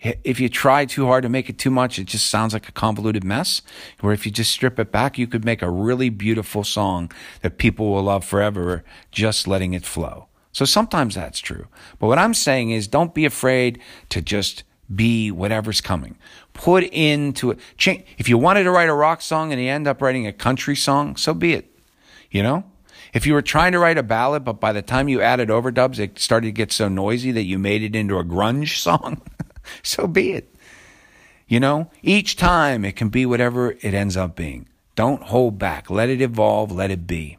[0.00, 2.72] if you try too hard to make it too much, it just sounds like a
[2.72, 3.62] convoluted mess.
[4.00, 7.10] Where if you just strip it back, you could make a really beautiful song
[7.42, 10.28] that people will love forever, just letting it flow.
[10.52, 11.66] So sometimes that's true.
[11.98, 13.80] But what I'm saying is don't be afraid
[14.10, 16.16] to just be whatever's coming.
[16.54, 17.58] Put into it.
[17.76, 18.04] Change.
[18.16, 20.76] If you wanted to write a rock song and you end up writing a country
[20.76, 21.78] song, so be it.
[22.30, 22.64] You know?
[23.12, 25.98] If you were trying to write a ballad, but by the time you added overdubs,
[25.98, 29.22] it started to get so noisy that you made it into a grunge song.
[29.82, 30.54] so be it.
[31.46, 34.68] You know, each time it can be whatever it ends up being.
[34.94, 35.90] Don't hold back.
[35.90, 36.72] Let it evolve.
[36.72, 37.38] Let it be.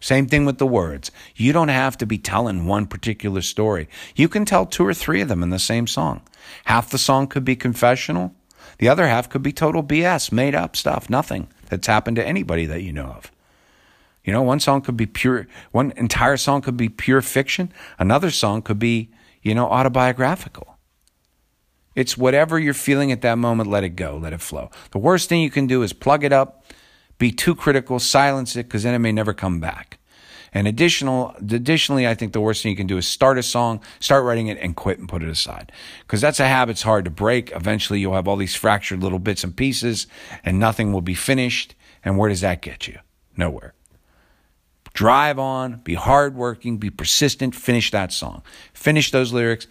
[0.00, 1.10] Same thing with the words.
[1.34, 3.88] You don't have to be telling one particular story.
[4.14, 6.22] You can tell two or three of them in the same song.
[6.66, 8.34] Half the song could be confessional.
[8.78, 12.66] The other half could be total BS, made up stuff, nothing that's happened to anybody
[12.66, 13.32] that you know of.
[14.24, 17.72] You know, one song could be pure, one entire song could be pure fiction.
[17.98, 19.10] Another song could be,
[19.42, 20.77] you know, autobiographical.
[21.98, 24.70] It's whatever you're feeling at that moment, let it go, let it flow.
[24.92, 26.64] The worst thing you can do is plug it up,
[27.18, 29.98] be too critical, silence it, because then it may never come back.
[30.54, 33.80] And additional, additionally, I think the worst thing you can do is start a song,
[33.98, 35.72] start writing it, and quit and put it aside.
[36.02, 37.50] Because that's a habit it's hard to break.
[37.50, 40.06] Eventually, you'll have all these fractured little bits and pieces,
[40.44, 41.74] and nothing will be finished.
[42.04, 43.00] And where does that get you?
[43.36, 43.74] Nowhere.
[44.92, 49.66] Drive on, be hardworking, be persistent, finish that song, finish those lyrics,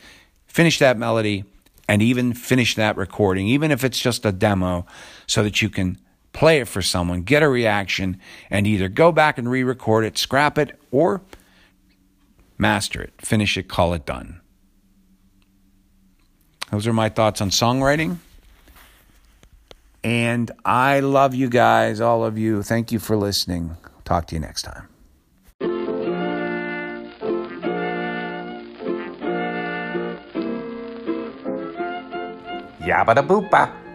[0.46, 1.46] finish that melody,
[1.88, 4.86] and even finish that recording, even if it's just a demo,
[5.26, 5.98] so that you can
[6.34, 8.20] play it for someone, get a reaction,
[8.50, 11.22] and either go back and re record it, scrap it, or
[12.58, 14.42] master it, finish it, call it done.
[16.72, 18.18] Those are my thoughts on songwriting.
[20.04, 22.62] And I love you guys, all of you.
[22.64, 23.78] Thank you for listening.
[24.06, 24.88] Talk to you next time.
[32.88, 33.87] Yabba da boopa.